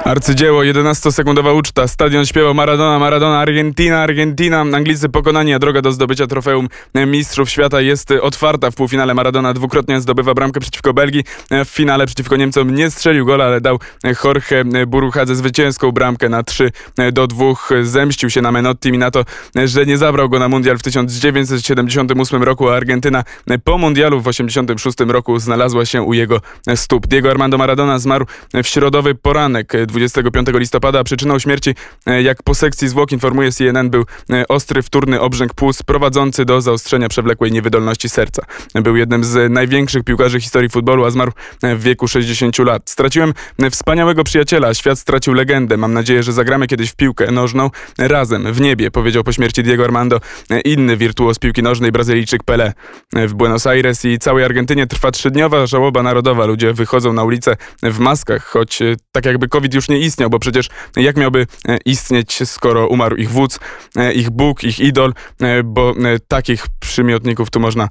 Arcydzieło, 0.09 0.63
11-sekundowa 0.63 1.55
uczta, 1.55 1.89
stadion 1.89 2.27
śpiewał 2.27 2.55
Maradona, 2.55 2.99
Maradona, 2.99 3.39
Argentina, 3.39 4.03
Argentina, 4.03 4.61
Anglicy 4.61 5.09
pokonani, 5.09 5.55
a 5.55 5.59
droga 5.59 5.83
do 5.83 5.93
zdobycia 5.93 6.27
trofeum 6.27 6.69
Mistrzów 7.07 7.51
Świata 7.51 7.81
jest 7.81 8.11
otwarta. 8.11 8.71
W 8.71 8.75
półfinale 8.75 9.15
Maradona 9.15 9.55
dwukrotnie 9.55 10.01
zdobywa 10.01 10.35
bramkę 10.35 10.61
przeciwko 10.61 10.95
Belgii, 10.95 11.25
w 11.51 11.69
finale 11.69 12.07
przeciwko 12.07 12.37
Niemcom 12.37 12.75
nie 12.75 12.91
strzelił 12.91 13.27
gola, 13.27 13.45
ale 13.45 13.61
dał 13.61 13.79
Jorge 14.25 14.65
Buruchadze 14.87 15.37
zwycięską 15.37 15.93
bramkę 15.93 16.29
na 16.29 16.43
3 16.43 16.71
do 17.13 17.27
2. 17.27 17.45
Zemścił 17.83 18.31
się 18.31 18.43
na 18.43 18.53
Menotti 18.53 18.89
i 18.89 18.99
na 18.99 19.11
to, 19.11 19.25
że 19.65 19.87
nie 19.87 19.99
zabrał 19.99 20.29
go 20.29 20.39
na 20.39 20.49
mundial 20.49 20.79
w 20.79 20.83
1978 20.83 22.43
roku, 22.43 22.69
a 22.69 22.77
Argentyna 22.77 23.25
po 23.65 23.79
mundialu 23.79 24.21
w 24.21 24.25
1986 24.25 25.13
roku 25.13 25.39
znalazła 25.39 25.87
się 25.87 26.03
u 26.03 26.15
jego 26.15 26.41
stóp. 26.75 27.07
Diego 27.07 27.31
Armando 27.31 27.59
Maradona 27.59 27.99
zmarł 27.99 28.27
w 28.55 28.67
środowy 28.67 29.15
poranek 29.15 29.73
25 29.99 30.49
listopada. 30.59 31.05
Przyczyną 31.05 31.39
śmierci, 31.39 31.75
e, 32.07 32.23
jak 32.23 32.43
po 32.43 32.55
sekcji 32.55 32.89
zwłok 32.89 33.13
informuje 33.13 33.53
CNN, 33.53 33.91
był 33.91 34.05
e, 34.31 34.49
ostry 34.49 34.83
wtórny 34.83 35.21
obrzęk 35.21 35.55
płuc 35.55 35.83
prowadzący 35.83 36.45
do 36.45 36.61
zaostrzenia 36.61 37.09
przewlekłej 37.09 37.53
niewydolności 37.53 38.09
serca. 38.09 38.43
Był 38.75 38.97
jednym 38.97 39.25
z 39.25 39.53
największych 39.53 40.05
piłkarzy 40.05 40.41
historii 40.41 40.71
futbolu, 40.71 41.05
a 41.05 41.11
zmarł 41.11 41.33
e, 41.63 41.77
w 41.77 41.83
wieku 41.83 42.09
60 42.09 42.59
lat. 42.59 42.91
Straciłem 42.91 43.35
wspaniałego 43.71 44.25
przyjaciela, 44.25 44.75
świat 44.75 44.99
stracił 44.99 45.35
legendę. 45.35 45.77
Mam 45.77 45.93
nadzieję, 45.93 46.23
że 46.23 46.33
zagramy 46.33 46.67
kiedyś 46.67 46.91
w 46.91 46.97
piłkę 46.97 47.31
nożną 47.31 47.71
razem, 47.99 48.53
w 48.53 48.61
niebie, 48.61 48.91
powiedział 48.91 49.25
po 49.25 49.33
śmierci 49.33 49.63
Diego 49.63 49.85
Armando 49.85 50.21
inny 50.65 50.97
wirtuoz 50.97 51.39
piłki 51.39 51.63
nożnej, 51.63 51.93
Brazylijczyk 51.93 52.45
Pelé. 52.45 52.73
W 53.13 53.35
Buenos 53.35 53.67
Aires 53.67 54.05
i 54.05 54.19
całej 54.19 54.45
Argentynie 54.45 54.87
trwa 54.87 55.11
trzydniowa 55.11 55.67
żałoba 55.67 56.03
narodowa. 56.03 56.47
Ludzie 56.47 56.73
wychodzą 56.73 57.13
na 57.13 57.25
ulicę 57.25 57.57
w 57.83 57.99
maskach, 57.99 58.45
choć 58.45 58.79
tak 59.13 59.27
jakby 59.27 59.49
COVID 59.49 59.75
już 59.75 59.88
nie 59.89 59.99
istniał, 59.99 60.31
bo 60.31 60.39
przecież 60.39 60.69
jak 60.97 61.17
miałby 61.17 61.47
e, 61.69 61.79
istnieć, 61.85 62.39
skoro 62.45 62.89
umarł 62.89 63.17
ich 63.17 63.31
wódz, 63.31 63.61
e, 63.97 64.13
ich 64.13 64.31
Bóg, 64.31 64.65
ich 64.65 64.81
idol, 64.81 65.15
e, 65.41 65.63
bo 65.63 65.95
takich 66.29 66.67
przymiotników 66.81 67.51
tu 67.51 67.61
można 67.61 67.89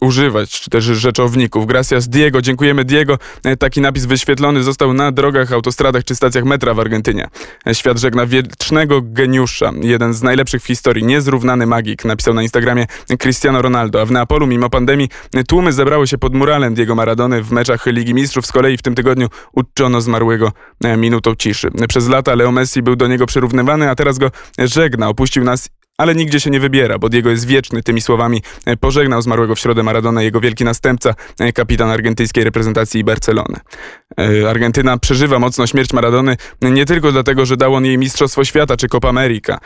używać, 0.00 0.60
czy 0.60 0.70
też 0.70 0.84
rzeczowników. 0.84 1.66
Gracias 1.66 2.08
Diego, 2.08 2.42
dziękujemy 2.42 2.84
Diego. 2.84 3.18
Taki 3.58 3.80
napis 3.80 4.04
wyświetlony 4.04 4.62
został 4.62 4.94
na 4.94 5.12
drogach, 5.12 5.52
autostradach 5.52 6.04
czy 6.04 6.14
stacjach 6.14 6.44
metra 6.44 6.74
w 6.74 6.80
Argentynie. 6.80 7.28
Świat 7.72 7.98
żegna 7.98 8.26
wiecznego 8.26 9.00
geniusza, 9.02 9.72
jeden 9.80 10.14
z 10.14 10.22
najlepszych 10.22 10.62
w 10.62 10.66
historii, 10.66 11.04
niezrównany 11.04 11.66
magik, 11.66 12.04
napisał 12.04 12.34
na 12.34 12.42
Instagramie 12.42 12.86
Cristiano 13.18 13.62
Ronaldo, 13.62 14.00
a 14.00 14.04
w 14.04 14.10
Neapolu 14.10 14.46
mimo 14.46 14.70
pandemii 14.70 15.08
tłumy 15.48 15.72
zebrały 15.72 16.06
się 16.06 16.18
pod 16.18 16.34
muralem 16.34 16.74
Diego 16.74 16.94
Maradony 16.94 17.42
w 17.42 17.52
meczach 17.52 17.86
Ligi 17.86 18.14
Mistrzów. 18.14 18.46
Z 18.46 18.52
kolei 18.52 18.76
w 18.76 18.82
tym 18.82 18.94
tygodniu 18.94 19.28
uczono 19.52 20.00
zmarłego 20.00 20.52
minutą 21.00 21.34
ciszy. 21.34 21.70
Przez 21.88 22.08
lata 22.08 22.34
Leo 22.34 22.52
Messi 22.52 22.82
był 22.82 22.96
do 22.96 23.06
niego 23.06 23.26
przyrównywany, 23.26 23.90
a 23.90 23.94
teraz 23.94 24.18
go 24.18 24.30
żegna. 24.58 25.08
Opuścił 25.08 25.44
nas 25.44 25.68
ale 25.98 26.14
nigdzie 26.14 26.40
się 26.40 26.50
nie 26.50 26.60
wybiera, 26.60 26.98
bo 26.98 27.08
Diego 27.08 27.30
jest 27.30 27.46
wieczny. 27.46 27.82
Tymi 27.82 28.00
słowami 28.00 28.42
e, 28.66 28.76
pożegnał 28.76 29.22
zmarłego 29.22 29.54
w 29.54 29.58
środę 29.58 29.82
Maradona 29.82 30.22
jego 30.22 30.40
wielki 30.40 30.64
następca, 30.64 31.14
e, 31.40 31.52
kapitan 31.52 31.90
argentyńskiej 31.90 32.44
reprezentacji 32.44 33.04
Barcelony. 33.04 33.56
E, 34.18 34.50
Argentyna 34.50 34.98
przeżywa 34.98 35.38
mocno 35.38 35.66
śmierć 35.66 35.92
Maradony 35.92 36.36
nie 36.62 36.86
tylko 36.86 37.12
dlatego, 37.12 37.46
że 37.46 37.56
dał 37.56 37.74
on 37.74 37.84
jej 37.84 37.98
Mistrzostwo 37.98 38.44
Świata 38.44 38.76
czy 38.76 38.88
Copa 38.88 39.08
America. 39.08 39.58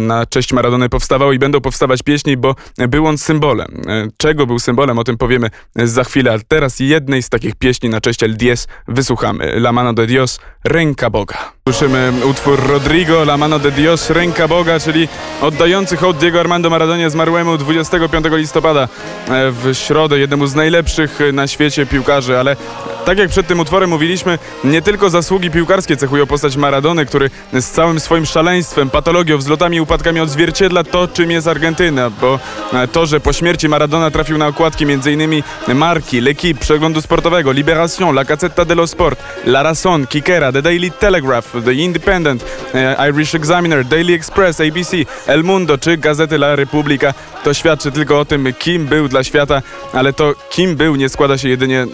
Na 0.00 0.26
cześć 0.26 0.52
Maradony 0.52 0.88
powstawały 0.88 1.34
i 1.34 1.38
będą 1.38 1.60
powstawać 1.60 2.02
pieśni, 2.02 2.36
bo 2.36 2.54
był 2.88 3.06
on 3.06 3.18
symbolem. 3.18 3.82
Czego 4.16 4.46
był 4.46 4.58
symbolem, 4.58 4.98
o 4.98 5.04
tym 5.04 5.16
powiemy 5.16 5.50
za 5.74 6.04
chwilę, 6.04 6.30
ale 6.30 6.40
teraz 6.48 6.80
jednej 6.80 7.22
z 7.22 7.28
takich 7.28 7.54
pieśni 7.54 7.88
na 7.88 8.00
cześć 8.00 8.22
El 8.22 8.36
Diez 8.36 8.68
wysłuchamy. 8.88 9.44
La 9.44 9.72
mano 9.72 9.92
de 9.92 10.06
Dios, 10.06 10.40
ręka 10.64 11.10
Boga. 11.10 11.52
Słyszymy 11.68 12.12
utwór 12.24 12.66
Rodrigo, 12.68 13.22
La 13.22 13.36
mano 13.36 13.58
de 13.58 13.70
Dios, 13.70 14.10
ręka 14.10 14.48
Boga, 14.48 14.80
czyli 14.80 15.08
oddający 15.40 15.75
oddający 15.76 15.96
hołd 15.96 16.16
Diego 16.16 16.40
Armando 16.40 16.70
Maradonie 16.70 17.10
zmarłemu 17.10 17.58
25 17.58 18.26
listopada 18.30 18.82
e, 18.82 18.88
w 19.50 19.70
środę, 19.72 20.18
jednemu 20.18 20.46
z 20.46 20.54
najlepszych 20.54 21.18
na 21.32 21.46
świecie 21.46 21.86
piłkarzy, 21.86 22.38
ale 22.38 22.56
tak 23.06 23.18
jak 23.18 23.28
przed 23.28 23.46
tym 23.46 23.60
utworem 23.60 23.90
mówiliśmy, 23.90 24.38
nie 24.64 24.82
tylko 24.82 25.10
zasługi 25.10 25.50
piłkarskie 25.50 25.96
cechują 25.96 26.26
postać 26.26 26.56
Maradony, 26.56 27.06
który 27.06 27.30
z 27.52 27.70
całym 27.70 28.00
swoim 28.00 28.26
szaleństwem, 28.26 28.90
patologią, 28.90 29.38
wzlotami 29.38 29.76
i 29.76 29.80
upadkami 29.80 30.20
odzwierciedla 30.20 30.84
to, 30.84 31.08
czym 31.08 31.30
jest 31.30 31.48
Argentyna, 31.48 32.10
bo 32.10 32.38
e, 32.72 32.88
to, 32.88 33.06
że 33.06 33.20
po 33.20 33.32
śmierci 33.32 33.68
Maradona 33.68 34.10
trafił 34.10 34.38
na 34.38 34.46
okładki 34.46 34.84
m.in. 34.84 35.42
Marki, 35.74 36.22
L'Equipe, 36.22 36.58
Przeglądu 36.58 37.02
Sportowego, 37.02 37.52
Libération, 37.52 38.10
La 38.12 38.24
Gazzetta 38.24 38.64
dello 38.64 38.86
Sport, 38.86 39.22
La 39.46 39.62
Razón, 39.62 40.06
Kikera, 40.06 40.52
The 40.52 40.62
Daily 40.62 40.90
Telegraph, 40.90 41.52
The 41.64 41.74
Independent, 41.74 42.44
e, 42.74 43.08
Irish 43.10 43.34
Examiner, 43.34 43.84
Daily 43.84 44.14
Express, 44.14 44.60
ABC, 44.60 45.06
El 45.26 45.42
Mundo 45.44 45.65
czy 45.78 45.96
Gazety 45.96 46.34
La 46.34 46.56
Repubblica, 46.56 47.14
to 47.44 47.54
świadczy 47.54 47.92
tylko 47.92 48.20
o 48.20 48.24
tym, 48.24 48.48
kim 48.58 48.86
był 48.86 49.08
dla 49.08 49.24
świata, 49.24 49.62
ale 49.92 50.12
to 50.12 50.34
kim 50.50 50.76
był 50.76 50.96
nie 50.96 51.08
składa 51.08 51.38
się 51.38 51.48
jedynie 51.48 51.80
e, 51.80 51.86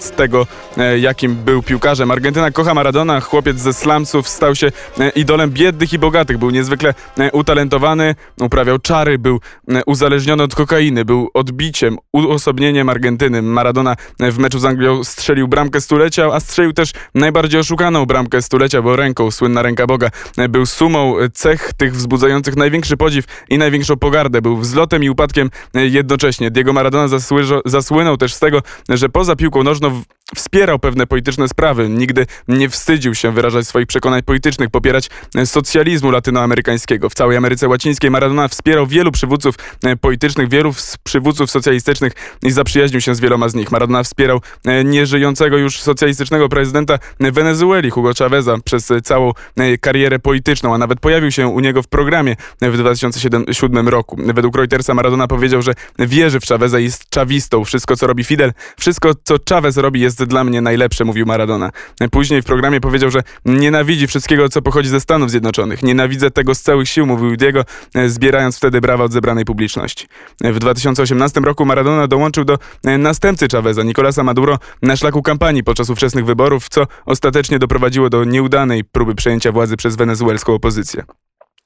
z 0.00 0.10
tego, 0.16 0.46
E, 0.78 0.98
jakim 0.98 1.34
był 1.34 1.62
piłkarzem. 1.62 2.10
Argentyna 2.10 2.50
kocha 2.50 2.74
Maradona, 2.74 3.20
chłopiec 3.20 3.58
ze 3.58 3.72
slumsów, 3.72 4.28
stał 4.28 4.54
się 4.54 4.72
e, 5.00 5.08
idolem 5.08 5.50
biednych 5.50 5.92
i 5.92 5.98
bogatych. 5.98 6.38
Był 6.38 6.50
niezwykle 6.50 6.94
e, 7.18 7.32
utalentowany, 7.32 8.14
uprawiał 8.40 8.78
czary, 8.78 9.18
był 9.18 9.40
uzależniony 9.86 10.42
od 10.42 10.54
kokainy, 10.54 11.04
był 11.04 11.30
odbiciem, 11.34 11.98
uosobnieniem 12.12 12.88
Argentyny. 12.88 13.42
Maradona 13.42 13.96
w 14.20 14.38
meczu 14.38 14.58
z 14.58 14.64
Anglią 14.64 15.04
strzelił 15.04 15.48
bramkę 15.48 15.80
stulecia, 15.80 16.26
a 16.32 16.40
strzelił 16.40 16.72
też 16.72 16.92
najbardziej 17.14 17.60
oszukaną 17.60 18.06
bramkę 18.06 18.42
stulecia, 18.42 18.82
bo 18.82 18.96
ręką, 18.96 19.30
słynna 19.30 19.62
ręka 19.62 19.86
Boga, 19.86 20.10
był 20.48 20.66
sumą 20.66 21.14
cech 21.32 21.72
tych 21.76 21.94
wzbudzających 21.94 22.56
największy 22.56 22.96
podziw 23.02 23.24
i 23.48 23.58
największą 23.58 23.96
pogardę. 23.96 24.42
Był 24.42 24.56
wzlotem 24.56 25.04
i 25.04 25.10
upadkiem 25.10 25.50
jednocześnie. 25.74 26.50
Diego 26.50 26.72
Maradona 26.72 27.18
zasłynął 27.64 28.16
też 28.16 28.34
z 28.34 28.38
tego, 28.38 28.62
że 28.88 29.08
poza 29.08 29.36
piłką 29.36 29.62
nożną 29.62 30.02
Wspierał 30.34 30.78
pewne 30.78 31.06
polityczne 31.06 31.48
sprawy, 31.48 31.88
nigdy 31.88 32.26
nie 32.48 32.68
wstydził 32.68 33.14
się 33.14 33.32
wyrażać 33.32 33.66
swoich 33.66 33.86
przekonań 33.86 34.22
politycznych, 34.22 34.70
popierać 34.70 35.10
e, 35.34 35.46
socjalizmu 35.46 36.10
latynoamerykańskiego. 36.10 37.08
W 37.08 37.14
całej 37.14 37.36
Ameryce 37.36 37.68
Łacińskiej 37.68 38.10
Maradona 38.10 38.48
wspierał 38.48 38.86
wielu 38.86 39.12
przywódców 39.12 39.54
e, 39.84 39.96
politycznych, 39.96 40.48
wielu 40.48 40.72
przywódców 41.02 41.50
socjalistycznych 41.50 42.12
i 42.42 42.50
zaprzyjaźnił 42.50 43.00
się 43.00 43.14
z 43.14 43.20
wieloma 43.20 43.48
z 43.48 43.54
nich. 43.54 43.72
Maradona 43.72 44.02
wspierał 44.02 44.40
e, 44.64 44.84
nieżyjącego 44.84 45.58
już 45.58 45.80
socjalistycznego 45.80 46.48
prezydenta 46.48 46.98
Wenezueli, 47.20 47.90
Hugo 47.90 48.12
Chaveza, 48.18 48.56
przez 48.64 48.88
całą 49.04 49.32
karierę 49.80 50.18
polityczną, 50.18 50.74
a 50.74 50.78
nawet 50.78 51.00
pojawił 51.00 51.30
się 51.30 51.46
u 51.46 51.60
niego 51.60 51.82
w 51.82 51.88
programie 51.88 52.36
w 52.60 52.74
2007 52.98 53.88
roku. 53.88 54.16
Według 54.34 54.56
Reutersa 54.56 54.94
Maradona 54.94 55.28
powiedział, 55.28 55.62
że 55.62 55.72
wierzy 55.98 56.40
w 56.40 56.44
Chaveza 56.44 56.78
i 56.78 56.84
jest 56.84 57.10
czawistą. 57.10 57.64
Wszystko, 57.64 57.96
co 57.96 58.06
robi 58.06 58.24
Fidel, 58.24 58.52
wszystko, 58.80 59.10
co 59.24 59.36
Chavez 59.48 59.76
robi, 59.76 60.00
jest 60.00 60.24
dla 60.24 60.44
mnie 60.44 60.60
najlepsze, 60.60 61.04
mówił 61.04 61.26
Maradona. 61.26 61.70
Później 62.10 62.42
w 62.42 62.44
programie 62.44 62.80
powiedział, 62.80 63.10
że 63.10 63.22
nienawidzi 63.44 64.06
wszystkiego, 64.06 64.48
co 64.48 64.62
pochodzi 64.62 64.88
ze 64.88 65.00
Stanów 65.00 65.30
Zjednoczonych. 65.30 65.82
Nienawidzę 65.82 66.30
tego 66.30 66.54
z 66.54 66.62
całych 66.62 66.88
sił, 66.88 67.06
mówił 67.06 67.36
Diego, 67.36 67.64
zbierając 68.06 68.56
wtedy 68.56 68.80
brawa 68.80 69.04
od 69.04 69.12
zebranej 69.12 69.44
publiczności. 69.44 70.06
W 70.40 70.58
2018 70.58 71.40
roku 71.40 71.64
Maradona 71.64 72.06
dołączył 72.06 72.44
do 72.44 72.58
następcy 72.98 73.46
Chaveza, 73.52 73.82
Nicolasa 73.82 74.22
Maduro, 74.22 74.58
na 74.82 74.96
szlaku 74.96 75.22
kampanii 75.22 75.64
podczas 75.64 75.90
ówczesnych 75.90 76.24
wyborów, 76.24 76.68
co 76.68 76.86
ostatecznie 77.06 77.58
doprowadziło 77.58 78.10
do 78.10 78.24
nieudanej 78.24 78.84
próby 78.84 79.14
przejęcia 79.14 79.52
władzy 79.52 79.76
przez 79.76 79.96
wenezuelską 79.96 80.54
opozycję. 80.54 81.04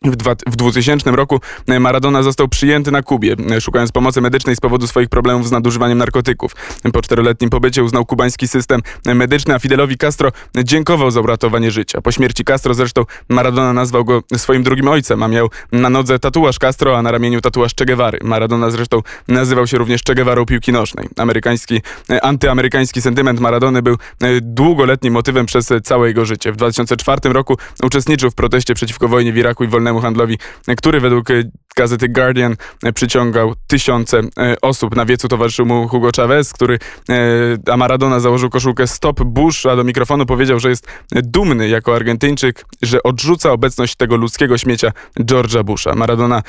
W, 0.05 0.17
dwa, 0.17 0.35
w 0.47 0.57
2000 0.57 1.11
roku 1.11 1.41
e, 1.69 1.81
Maradona 1.81 2.23
został 2.23 2.49
przyjęty 2.49 2.91
na 2.91 3.03
Kubie, 3.03 3.37
e, 3.51 3.61
szukając 3.61 3.93
pomocy 3.93 4.21
medycznej 4.21 4.57
z 4.57 4.61
powodu 4.61 4.87
swoich 4.87 5.09
problemów 5.09 5.49
z 5.49 5.51
nadużywaniem 5.51 5.99
narkotyków. 5.99 6.53
Po 6.93 7.03
czteroletnim 7.03 7.51
pobycie 7.51 7.85
uznał 7.85 8.05
kubański 8.05 8.49
system 8.49 8.81
medyczny, 9.15 9.55
a 9.55 9.59
Fidelowi 9.59 9.97
Castro 9.97 10.33
dziękował 10.65 11.11
za 11.11 11.21
uratowanie 11.21 11.71
życia. 11.71 12.01
Po 12.01 12.13
śmierci 12.13 12.45
Castro 12.45 12.75
zresztą 12.75 13.05
Maradona 13.29 13.73
nazwał 13.73 14.05
go 14.05 14.23
swoim 14.37 14.63
drugim 14.63 14.89
ojcem, 14.89 15.23
a 15.23 15.29
miał 15.29 15.51
na 15.73 15.91
nodze 15.91 16.19
tatuaż 16.19 16.59
Castro, 16.59 16.99
a 16.99 17.03
na 17.03 17.11
ramieniu 17.11 17.41
tatuaż 17.41 17.75
Che 17.75 17.87
Guevary. 17.87 18.19
Maradona 18.23 18.71
zresztą 18.71 19.03
nazywał 19.29 19.67
się 19.67 19.79
również 19.79 20.03
Che 20.07 20.15
Guevarą 20.15 20.47
piłki 20.47 20.73
nożnej. 20.73 21.09
Amerykański, 21.17 21.81
e, 22.11 22.25
antyamerykański 22.25 23.03
sentyment 23.03 23.41
Maradony 23.41 23.83
był 23.83 23.97
długoletnim 24.43 25.13
motywem 25.13 25.47
przez 25.47 25.69
całe 25.85 26.09
jego 26.09 26.25
życie. 26.25 26.53
W 26.53 26.57
2004 26.57 27.33
roku 27.33 27.57
uczestniczył 27.83 28.31
w 28.31 28.35
proteście 28.35 28.75
przeciwko 28.75 29.09
wojnie 29.09 29.33
w 29.33 29.37
Iraku 29.37 29.65
i 29.65 29.69
wolności 29.69 29.86
nielegalnemu 29.87 30.01
handlowi, 30.01 30.39
który 30.77 31.01
według 31.01 31.29
gazety 31.77 32.09
Guardian 32.09 32.57
przyciągał 32.95 33.55
tysiące 33.67 34.21
osób. 34.63 34.97
Na 34.97 35.07
wiecu 35.07 35.29
towarzyszył 35.29 35.67
mu 35.67 35.89
Hugo 35.89 36.11
Chavez, 36.17 36.53
który, 36.53 36.79
a 37.73 37.77
Maradona 37.77 38.21
założył 38.21 38.51
koszulkę 38.51 38.87
Stop 38.87 39.23
Bush, 39.23 39.67
a 39.67 39.77
do 39.77 39.85
mikrofonu 39.85 40.27
powiedział, 40.27 40.61
że 40.61 40.69
jest 40.69 40.89
dumny 41.13 41.69
jako 41.69 41.97
Argentyńczyk, 41.97 42.65
że 42.83 43.03
odrzuca 43.03 43.53
obecność 43.53 43.97
tego 43.97 44.17
ludzkiego 44.17 44.59
śmiecia 44.59 44.93
George'a 45.21 45.65
Busha. 45.65 45.95
Maradona 45.95 46.43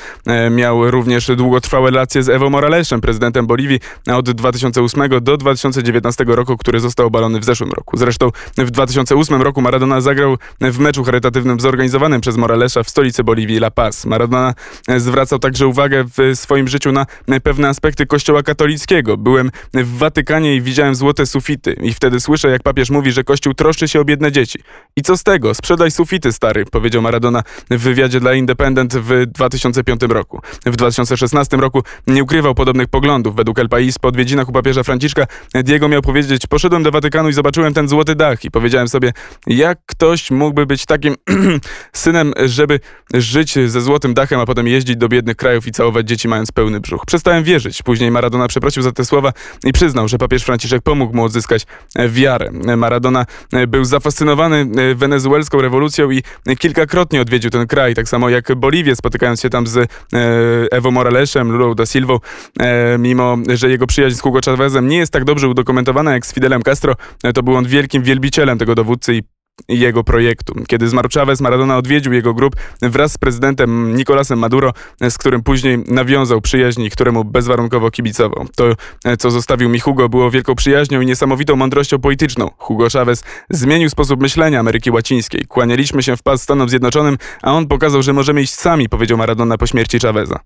miał 0.50 0.90
również 0.90 1.30
długotrwałe 1.36 1.90
relacje 1.90 2.22
z 2.22 2.28
Evo 2.28 2.50
Moralesem, 2.50 3.00
prezydentem 3.00 3.46
Boliwii 3.46 3.80
od 4.06 4.30
2008 4.30 5.02
do 5.20 5.36
2019 5.36 6.24
roku, 6.28 6.56
który 6.56 6.80
został 6.80 7.06
obalony 7.06 7.40
w 7.40 7.44
zeszłym 7.44 7.70
roku. 7.70 7.96
Zresztą 7.96 8.30
w 8.58 8.70
2008 8.70 9.42
roku 9.42 9.60
Maradona 9.60 10.00
zagrał 10.00 10.36
w 10.60 10.78
meczu 10.78 11.04
charytatywnym 11.04 11.60
zorganizowanym 11.60 12.20
przez 12.20 12.36
Moralesa 12.36 12.82
w 12.82 12.90
stolicy 12.90 13.24
Boliwii 13.28 13.56
La 13.56 13.70
Paz. 13.70 14.06
Maradona 14.06 14.54
zwracał 14.96 15.38
także 15.38 15.66
uwagę 15.66 16.04
w 16.04 16.38
swoim 16.38 16.68
życiu 16.68 16.92
na 16.92 17.06
pewne 17.42 17.68
aspekty 17.68 18.06
kościoła 18.06 18.42
katolickiego. 18.42 19.16
Byłem 19.16 19.50
w 19.74 19.98
Watykanie 19.98 20.56
i 20.56 20.60
widziałem 20.60 20.94
złote 20.94 21.26
sufity 21.26 21.72
i 21.72 21.94
wtedy 21.94 22.20
słyszę, 22.20 22.50
jak 22.50 22.62
papież 22.62 22.90
mówi, 22.90 23.12
że 23.12 23.24
kościół 23.24 23.54
troszczy 23.54 23.88
się 23.88 24.00
o 24.00 24.04
biedne 24.04 24.32
dzieci. 24.32 24.58
I 24.96 25.02
co 25.02 25.16
z 25.16 25.22
tego? 25.22 25.54
Sprzedaj 25.54 25.90
sufity, 25.90 26.32
stary, 26.32 26.64
powiedział 26.64 27.02
Maradona 27.02 27.42
w 27.70 27.78
wywiadzie 27.78 28.20
dla 28.20 28.34
Independent 28.34 28.94
w 28.96 29.26
2005 29.26 30.00
roku. 30.08 30.40
W 30.66 30.76
2016 30.76 31.56
roku 31.56 31.82
nie 32.06 32.22
ukrywał 32.22 32.54
podobnych 32.54 32.88
poglądów. 32.88 33.36
Według 33.36 33.58
El 33.58 33.68
Pais 33.68 33.98
po 33.98 34.08
odwiedzinach 34.08 34.48
u 34.48 34.52
papieża 34.52 34.82
Franciszka 34.82 35.26
Diego 35.54 35.88
miał 35.88 36.02
powiedzieć, 36.02 36.46
poszedłem 36.46 36.82
do 36.82 36.90
Watykanu 36.90 37.28
i 37.28 37.32
zobaczyłem 37.32 37.74
ten 37.74 37.88
złoty 37.88 38.14
dach 38.14 38.44
i 38.44 38.50
powiedziałem 38.50 38.88
sobie, 38.88 39.12
jak 39.46 39.78
ktoś 39.86 40.30
mógłby 40.30 40.66
być 40.66 40.86
takim 40.86 41.14
synem, 41.92 42.32
żeby 42.44 42.80
żyć 43.20 43.58
ze 43.66 43.80
złotym 43.80 44.14
dachem, 44.14 44.40
a 44.40 44.46
potem 44.46 44.66
jeździć 44.66 44.96
do 44.96 45.08
biednych 45.08 45.36
krajów 45.36 45.66
i 45.66 45.72
całować 45.72 46.08
dzieci 46.08 46.28
mając 46.28 46.52
pełny 46.52 46.80
brzuch. 46.80 47.06
Przestałem 47.06 47.44
wierzyć. 47.44 47.82
Później 47.82 48.10
Maradona 48.10 48.48
przeprosił 48.48 48.82
za 48.82 48.92
te 48.92 49.04
słowa 49.04 49.32
i 49.64 49.72
przyznał, 49.72 50.08
że 50.08 50.18
papież 50.18 50.44
Franciszek 50.44 50.82
pomógł 50.82 51.16
mu 51.16 51.24
odzyskać 51.24 51.66
wiarę. 52.08 52.50
Maradona 52.76 53.26
był 53.68 53.84
zafascynowany 53.84 54.66
wenezuelską 54.94 55.60
rewolucją 55.60 56.10
i 56.10 56.22
kilkakrotnie 56.58 57.20
odwiedził 57.20 57.50
ten 57.50 57.66
kraj, 57.66 57.94
tak 57.94 58.08
samo 58.08 58.28
jak 58.28 58.54
Boliwię, 58.56 58.96
spotykając 58.96 59.40
się 59.40 59.50
tam 59.50 59.66
z 59.66 59.90
Evo 60.70 60.90
Moralesem, 60.90 61.52
Lulą 61.52 61.74
da 61.74 61.86
Silvą, 61.86 62.18
mimo 62.98 63.36
że 63.54 63.70
jego 63.70 63.86
przyjaźń 63.86 64.16
z 64.16 64.20
Hugo 64.20 64.40
Chavezem 64.44 64.88
nie 64.88 64.96
jest 64.96 65.12
tak 65.12 65.24
dobrze 65.24 65.48
udokumentowana 65.48 66.12
jak 66.12 66.26
z 66.26 66.34
Fidelem 66.34 66.62
Castro, 66.62 66.94
to 67.34 67.42
był 67.42 67.56
on 67.56 67.64
wielkim 67.64 68.02
wielbicielem 68.02 68.58
tego 68.58 68.74
dowódcy 68.74 69.14
i 69.14 69.22
jego 69.68 70.04
projektu. 70.04 70.54
Kiedy 70.68 70.88
zmarł 70.88 71.08
Chavez, 71.14 71.40
Maradona 71.40 71.76
odwiedził 71.76 72.12
jego 72.12 72.34
grup 72.34 72.56
wraz 72.82 73.12
z 73.12 73.18
prezydentem 73.18 73.96
Nicolasem 73.96 74.38
Maduro, 74.38 74.72
z 75.10 75.18
którym 75.18 75.42
później 75.42 75.78
nawiązał 75.88 76.40
przyjaźń 76.40 76.88
któremu 76.88 77.24
bezwarunkowo 77.24 77.90
kibicował. 77.90 78.46
To, 78.56 78.64
co 79.18 79.30
zostawił 79.30 79.68
mi 79.68 79.80
Hugo, 79.80 80.08
było 80.08 80.30
wielką 80.30 80.54
przyjaźnią 80.54 81.00
i 81.00 81.06
niesamowitą 81.06 81.56
mądrością 81.56 81.98
polityczną. 81.98 82.50
Hugo 82.58 82.86
Chavez 82.92 83.24
zmienił 83.50 83.90
sposób 83.90 84.22
myślenia 84.22 84.60
Ameryki 84.60 84.90
Łacińskiej. 84.90 85.44
Kłanialiśmy 85.48 86.02
się 86.02 86.16
w 86.16 86.22
pas 86.22 86.42
Stanom 86.42 86.68
Zjednoczonym, 86.68 87.18
a 87.42 87.52
on 87.52 87.66
pokazał, 87.66 88.02
że 88.02 88.12
możemy 88.12 88.42
iść 88.42 88.54
sami, 88.54 88.88
powiedział 88.88 89.18
Maradona 89.18 89.58
po 89.58 89.66
śmierci 89.66 89.98
Chaveza. 89.98 90.40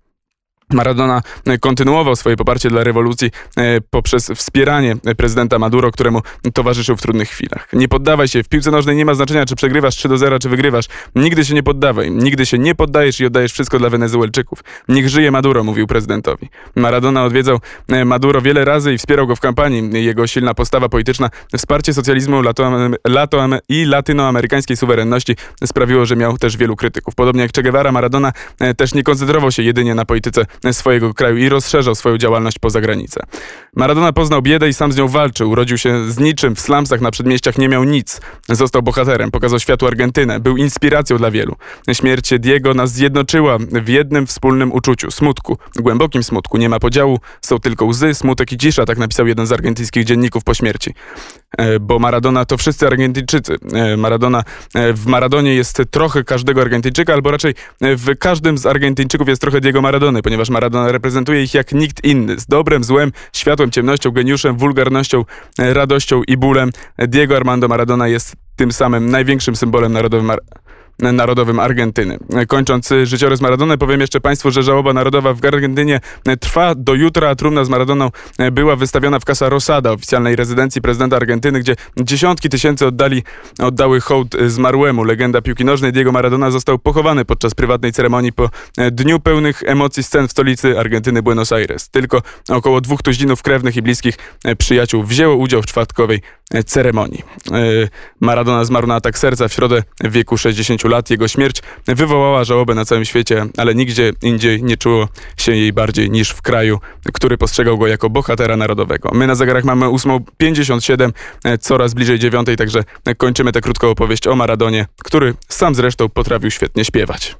Maradona 0.70 1.22
e, 1.46 1.58
kontynuował 1.58 2.16
swoje 2.16 2.36
poparcie 2.36 2.68
dla 2.70 2.84
rewolucji 2.84 3.30
e, 3.56 3.80
poprzez 3.80 4.30
wspieranie 4.34 4.96
prezydenta 5.16 5.58
Maduro, 5.58 5.90
któremu 5.90 6.20
towarzyszył 6.54 6.96
w 6.96 7.02
trudnych 7.02 7.28
chwilach. 7.28 7.68
Nie 7.72 7.88
poddawaj 7.88 8.28
się. 8.28 8.42
W 8.42 8.48
piłce 8.48 8.70
nożnej 8.70 8.96
nie 8.96 9.04
ma 9.04 9.14
znaczenia, 9.14 9.46
czy 9.46 9.56
przegrywasz 9.56 9.96
3 9.96 10.08
do 10.08 10.18
0, 10.18 10.38
czy 10.38 10.48
wygrywasz. 10.48 10.86
Nigdy 11.16 11.44
się 11.44 11.54
nie 11.54 11.62
poddawaj. 11.62 12.10
Nigdy 12.10 12.46
się 12.46 12.58
nie 12.58 12.74
poddajesz 12.74 13.20
i 13.20 13.26
oddajesz 13.26 13.52
wszystko 13.52 13.78
dla 13.78 13.90
Wenezuelczyków. 13.90 14.64
Niech 14.88 15.08
żyje 15.08 15.30
Maduro, 15.30 15.64
mówił 15.64 15.86
prezydentowi. 15.86 16.48
Maradona 16.76 17.24
odwiedzał 17.24 17.58
e, 17.88 18.04
Maduro 18.04 18.40
wiele 18.40 18.64
razy 18.64 18.94
i 18.94 18.98
wspierał 18.98 19.26
go 19.26 19.36
w 19.36 19.40
kampanii. 19.40 20.04
Jego 20.04 20.26
silna 20.26 20.54
postawa 20.54 20.88
polityczna, 20.88 21.30
wsparcie 21.56 21.94
socjalizmu 21.94 22.42
i 23.68 23.84
latynoamerykańskiej 23.84 24.76
suwerenności 24.76 25.36
sprawiło, 25.64 26.06
że 26.06 26.16
miał 26.16 26.38
też 26.38 26.56
wielu 26.56 26.76
krytyków. 26.76 27.14
Podobnie 27.14 27.42
jak 27.42 27.52
Che 27.52 27.62
Guevara, 27.62 27.92
Maradona 27.92 28.32
też 28.76 28.94
nie 28.94 29.02
koncentrował 29.02 29.52
się 29.52 29.62
jedynie 29.62 29.94
na 29.94 30.04
polityce 30.04 30.46
swojego 30.72 31.14
kraju 31.14 31.36
i 31.36 31.48
rozszerzał 31.48 31.94
swoją 31.94 32.18
działalność 32.18 32.58
poza 32.58 32.80
granicę. 32.80 33.20
Maradona 33.76 34.12
poznał 34.12 34.42
biedę 34.42 34.68
i 34.68 34.74
sam 34.74 34.92
z 34.92 34.96
nią 34.96 35.08
walczył. 35.08 35.50
Urodził 35.50 35.78
się 35.78 36.10
z 36.10 36.18
niczym 36.18 36.56
w 36.56 36.60
slumsach 36.60 37.00
na 37.00 37.10
przedmieściach, 37.10 37.58
nie 37.58 37.68
miał 37.68 37.84
nic. 37.84 38.20
Został 38.48 38.82
bohaterem, 38.82 39.30
pokazał 39.30 39.60
światu 39.60 39.86
Argentynę, 39.86 40.40
był 40.40 40.56
inspiracją 40.56 41.18
dla 41.18 41.30
wielu. 41.30 41.56
Śmierć 41.92 42.30
Diego 42.38 42.74
nas 42.74 42.92
zjednoczyła 42.92 43.58
w 43.58 43.88
jednym 43.88 44.26
wspólnym 44.26 44.72
uczuciu 44.72 45.10
smutku, 45.10 45.58
głębokim 45.76 46.22
smutku. 46.22 46.58
Nie 46.58 46.68
ma 46.68 46.78
podziału, 46.78 47.18
są 47.40 47.58
tylko 47.58 47.84
łzy, 47.84 48.14
smutek 48.14 48.52
i 48.52 48.58
cisza, 48.58 48.86
tak 48.86 48.98
napisał 48.98 49.26
jeden 49.26 49.46
z 49.46 49.52
argentyńskich 49.52 50.04
dzienników 50.04 50.44
po 50.44 50.54
śmierci. 50.54 50.94
E, 51.58 51.80
bo 51.80 51.98
Maradona 51.98 52.44
to 52.44 52.56
wszyscy 52.56 52.86
Argentyńczycy. 52.86 53.56
E, 53.72 53.96
Maradona, 53.96 54.44
e, 54.74 54.92
w 54.92 55.06
Maradonie 55.06 55.54
jest 55.54 55.82
trochę 55.90 56.24
każdego 56.24 56.60
Argentyńczyka, 56.60 57.12
albo 57.12 57.30
raczej 57.30 57.54
w 57.80 58.18
każdym 58.18 58.58
z 58.58 58.66
Argentyńczyków 58.66 59.28
jest 59.28 59.40
trochę 59.40 59.60
Diego 59.60 59.82
Maradony, 59.82 60.22
ponieważ 60.22 60.41
Maradona 60.50 60.92
reprezentuje 60.92 61.42
ich 61.42 61.54
jak 61.54 61.72
nikt 61.72 62.04
inny. 62.04 62.40
Z 62.40 62.46
dobrem, 62.46 62.84
złem, 62.84 63.12
światłem, 63.32 63.70
ciemnością, 63.70 64.10
geniuszem, 64.10 64.56
wulgarnością, 64.56 65.24
radością 65.58 66.22
i 66.28 66.36
bólem. 66.36 66.70
Diego 66.98 67.36
Armando 67.36 67.68
Maradona 67.68 68.08
jest 68.08 68.36
tym 68.56 68.72
samym 68.72 69.10
największym 69.10 69.56
symbolem 69.56 69.92
narodowym 69.92 70.30
Narodowym 71.02 71.60
Argentyny. 71.60 72.18
Kończąc 72.48 72.90
życiorys 73.04 73.40
Maradony, 73.40 73.78
powiem 73.78 74.00
jeszcze 74.00 74.20
Państwu, 74.20 74.50
że 74.50 74.62
żałoba 74.62 74.92
narodowa 74.92 75.34
w 75.34 75.44
Argentynie 75.44 76.00
trwa 76.40 76.74
do 76.74 76.94
jutra, 76.94 77.28
a 77.28 77.34
trumna 77.34 77.64
z 77.64 77.68
Maradoną 77.68 78.10
była 78.52 78.76
wystawiona 78.76 79.18
w 79.18 79.24
Casa 79.24 79.48
Rosada, 79.48 79.92
oficjalnej 79.92 80.36
rezydencji 80.36 80.82
prezydenta 80.82 81.16
Argentyny, 81.16 81.60
gdzie 81.60 81.76
dziesiątki 81.96 82.48
tysięcy 82.48 82.86
oddali, 82.86 83.22
oddały 83.58 84.00
hołd 84.00 84.36
zmarłemu. 84.46 85.04
Legenda 85.04 85.42
piłki 85.42 85.64
nożnej 85.64 85.92
Diego 85.92 86.12
Maradona 86.12 86.50
został 86.50 86.78
pochowany 86.78 87.24
podczas 87.24 87.54
prywatnej 87.54 87.92
ceremonii 87.92 88.32
po 88.32 88.50
dniu 88.92 89.20
pełnych 89.20 89.62
emocji 89.66 90.02
scen 90.02 90.28
w 90.28 90.30
stolicy 90.30 90.78
Argentyny 90.78 91.22
Buenos 91.22 91.52
Aires. 91.52 91.88
Tylko 91.88 92.22
około 92.48 92.80
dwóch 92.80 93.02
tuzinów 93.02 93.42
krewnych 93.42 93.76
i 93.76 93.82
bliskich 93.82 94.14
przyjaciół 94.58 95.02
wzięło 95.02 95.36
udział 95.36 95.62
w 95.62 95.66
czwartkowej 95.66 96.20
ceremonii. 96.66 97.22
Maradona 98.20 98.64
zmarł 98.64 98.86
na 98.86 98.94
atak 98.94 99.18
serca 99.18 99.48
w 99.48 99.52
środę 99.52 99.82
w 100.00 100.12
wieku 100.12 100.38
60 100.38 100.84
lat. 100.84 100.91
Jego 101.10 101.28
śmierć 101.28 101.62
wywołała 101.86 102.44
żałobę 102.44 102.74
na 102.74 102.84
całym 102.84 103.04
świecie, 103.04 103.46
ale 103.56 103.74
nigdzie 103.74 104.12
indziej 104.22 104.62
nie 104.62 104.76
czuło 104.76 105.08
się 105.36 105.52
jej 105.52 105.72
bardziej 105.72 106.10
niż 106.10 106.30
w 106.30 106.42
kraju, 106.42 106.78
który 107.12 107.38
postrzegał 107.38 107.78
go 107.78 107.86
jako 107.86 108.10
bohatera 108.10 108.56
narodowego. 108.56 109.10
My 109.14 109.26
na 109.26 109.34
zegarach 109.34 109.64
mamy 109.64 109.86
8.57, 109.86 111.12
coraz 111.60 111.94
bliżej 111.94 112.18
dziewiątej, 112.18 112.56
także 112.56 112.84
kończymy 113.16 113.52
tę 113.52 113.60
krótką 113.60 113.90
opowieść 113.90 114.26
o 114.26 114.36
Maradonie, 114.36 114.86
który 115.04 115.34
sam 115.48 115.74
zresztą 115.74 116.08
potrafił 116.08 116.50
świetnie 116.50 116.84
śpiewać. 116.84 117.36